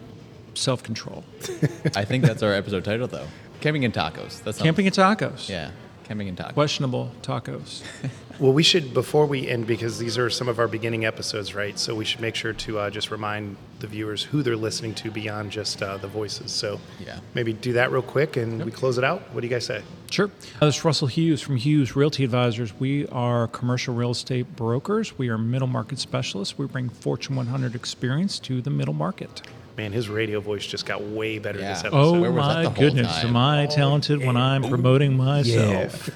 self 0.54 0.82
control. 0.82 1.24
I 1.96 2.04
think 2.04 2.24
that's 2.24 2.42
our 2.42 2.52
episode 2.52 2.84
title 2.84 3.08
though. 3.08 3.26
Camping 3.60 3.84
and 3.84 3.94
tacos. 3.94 4.42
That's 4.42 4.60
Camping 4.60 4.86
and 4.86 4.94
tacos. 4.94 5.48
Yeah, 5.48 5.70
Camping 6.12 6.28
and 6.28 6.36
tacos. 6.36 6.52
Questionable 6.52 7.10
tacos. 7.22 7.82
Well, 8.38 8.54
we 8.54 8.62
should, 8.64 8.92
before 8.94 9.26
we 9.26 9.46
end, 9.46 9.66
because 9.68 9.98
these 9.98 10.16
are 10.18 10.28
some 10.30 10.48
of 10.48 10.58
our 10.58 10.66
beginning 10.66 11.04
episodes, 11.04 11.54
right? 11.54 11.78
So 11.78 11.94
we 11.94 12.04
should 12.04 12.20
make 12.20 12.34
sure 12.34 12.52
to 12.54 12.78
uh, 12.78 12.90
just 12.90 13.10
remind 13.12 13.56
the 13.78 13.86
viewers 13.86 14.22
who 14.24 14.42
they're 14.42 14.56
listening 14.56 14.94
to 14.96 15.10
beyond 15.12 15.52
just 15.52 15.80
uh, 15.82 15.98
the 15.98 16.08
voices. 16.08 16.50
So 16.50 16.80
Yeah. 16.98 17.20
maybe 17.34 17.52
do 17.52 17.74
that 17.74 17.92
real 17.92 18.02
quick 18.02 18.36
and 18.38 18.64
we 18.64 18.72
close 18.72 18.96
it 18.98 19.04
out. 19.04 19.20
What 19.32 19.42
do 19.42 19.46
you 19.46 19.52
guys 19.52 19.66
say? 19.66 19.82
Sure. 20.10 20.30
Uh, 20.60 20.66
this 20.66 20.78
is 20.78 20.84
Russell 20.84 21.06
Hughes 21.08 21.40
from 21.42 21.56
Hughes 21.56 21.94
Realty 21.94 22.24
Advisors. 22.24 22.72
We 22.80 23.06
are 23.08 23.46
commercial 23.48 23.94
real 23.94 24.10
estate 24.10 24.56
brokers. 24.56 25.16
We 25.18 25.28
are 25.28 25.38
middle 25.38 25.68
market 25.68 25.98
specialists. 26.00 26.56
We 26.58 26.66
bring 26.66 26.88
Fortune 26.88 27.36
100 27.36 27.74
experience 27.76 28.40
to 28.40 28.60
the 28.62 28.70
middle 28.70 28.94
market. 28.94 29.42
Man, 29.78 29.90
his 29.92 30.08
radio 30.10 30.38
voice 30.40 30.66
just 30.66 30.84
got 30.84 31.02
way 31.02 31.38
better 31.38 31.58
Yeah. 31.58 31.70
this 31.72 31.80
episode. 31.80 31.96
Oh 31.98 32.20
Where 32.20 32.30
was 32.30 32.46
that 32.46 32.54
my 32.56 32.62
the 32.64 32.70
whole 32.70 32.78
goodness, 32.84 33.16
time? 33.16 33.28
am 33.28 33.36
I 33.36 33.66
talented 33.66 34.20
when 34.24 34.36
I'm 34.36 34.62
promoting 34.64 35.16
myself? 35.16 36.10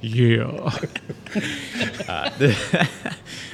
Yeah. 0.00 0.70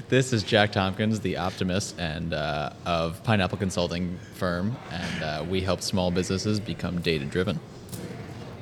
This 0.08 0.32
is 0.32 0.42
Jack 0.42 0.72
Tompkins, 0.72 1.20
the 1.20 1.36
optimist 1.36 1.98
and 1.98 2.32
uh, 2.32 2.70
of 2.86 3.22
Pineapple 3.24 3.58
Consulting 3.58 4.18
Firm, 4.36 4.74
and 4.90 5.22
uh, 5.22 5.44
we 5.46 5.60
help 5.60 5.82
small 5.82 6.10
businesses 6.10 6.58
become 6.58 7.02
data 7.02 7.26
driven. 7.26 7.60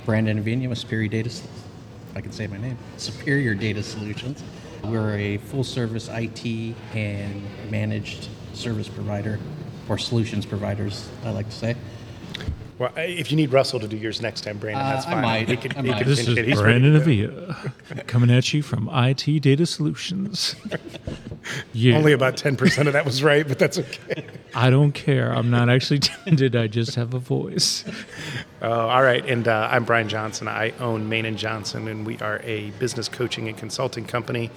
Brandon 0.05 0.43
Avina 0.43 0.69
with 0.69 0.79
Superior 0.79 1.07
Data, 1.09 1.29
if 1.29 1.47
I 2.17 2.21
can 2.21 2.33
say 2.33 2.49
my 2.49 2.57
name, 2.59 2.77
Superior 2.97 3.55
Data 3.55 3.81
Solutions. 3.81 4.43
We're 4.83 5.17
a 5.17 5.37
full 5.39 5.63
service 5.63 6.09
IT 6.11 6.75
and 6.95 7.45
managed 7.71 8.27
service 8.53 8.89
provider, 8.89 9.39
or 9.89 9.99
solutions 9.99 10.47
providers, 10.47 11.09
I 11.25 11.31
like 11.31 11.47
to 11.49 11.55
say. 11.57 11.77
Well, 12.79 12.93
if 12.97 13.31
you 13.31 13.39
need 13.39 13.53
Russell 13.53 13.81
to 13.81 13.89
do 13.89 13.97
yours 13.97 14.21
next 14.21 14.43
time, 14.43 14.59
Brandon, 14.59 14.85
Uh, 14.85 14.91
that's 14.93 15.07
I 15.07 15.13
fine. 15.13 15.23
might. 15.23 15.49
He 15.49 15.57
can, 15.57 15.73
I 15.73 15.81
he 15.83 15.89
might. 15.89 15.99
can 16.01 16.09
This 16.09 16.19
pinch 16.19 16.29
is 16.29 16.37
it. 16.37 16.45
He's 16.45 16.61
ready 16.63 16.79
Brandon 16.81 16.93
to 16.93 16.99
go. 16.99 17.53
Avia 17.55 18.05
coming 18.07 18.31
at 18.31 18.53
you 18.53 18.61
from 18.61 18.91
IT 18.93 19.41
Data 19.41 19.65
Solutions. 19.67 20.55
Yeah. 21.73 21.97
Only 21.97 22.13
about 22.13 22.37
10% 22.37 22.89
of 22.89 22.93
that 22.95 23.05
was 23.05 23.23
right, 23.23 23.47
but 23.47 23.57
that's 23.57 23.79
okay. 23.79 24.27
I 24.57 24.69
don't 24.69 24.91
care. 24.91 25.33
I'm 25.33 25.49
not 25.49 25.69
actually 25.71 25.99
talented. 26.01 26.57
I 26.57 26.67
just 26.67 26.97
have 26.97 27.15
a 27.15 27.21
voice. 27.21 27.85
Uh, 28.61 28.69
all 28.89 29.03
right, 29.05 29.25
and 29.25 29.47
uh, 29.47 29.69
I'm 29.71 29.85
Brian 29.85 30.09
Johnson. 30.09 30.49
I 30.49 30.73
own 30.81 31.09
Main 31.09 31.25
and 31.25 31.39
Johnson, 31.39 31.87
and 31.87 32.05
we 32.05 32.19
are 32.19 32.41
a 32.43 32.71
business 32.81 33.09
coaching 33.09 33.47
and 33.47 33.57
consulting 33.57 34.05
company 34.07 34.51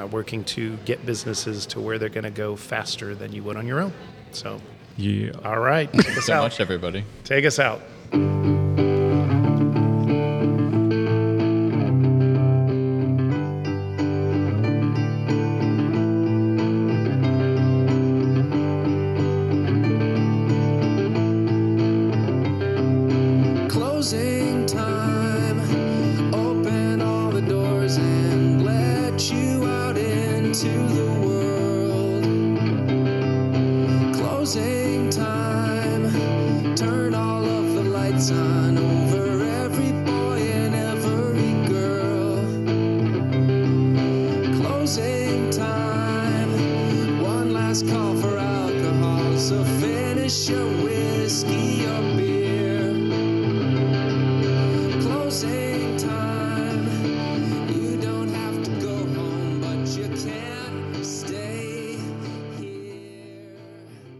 uh, 0.00 0.06
working 0.08 0.42
to 0.46 0.76
get 0.78 1.06
businesses 1.06 1.64
to 1.66 1.80
where 1.80 1.96
they're 1.96 2.08
going 2.08 2.24
to 2.24 2.30
go 2.30 2.56
faster 2.56 3.14
than 3.14 3.32
you 3.32 3.44
would 3.44 3.56
on 3.56 3.68
your 3.68 3.78
own. 3.80 3.92
So, 4.34 4.60
Yeah. 4.96 5.32
all 5.44 5.58
right, 5.60 5.92
take 5.92 6.16
us 6.16 6.26
So 6.26 6.34
out. 6.34 6.42
much, 6.42 6.60
everybody. 6.60 7.04
Take 7.24 7.44
us 7.44 7.58
out. 7.58 7.80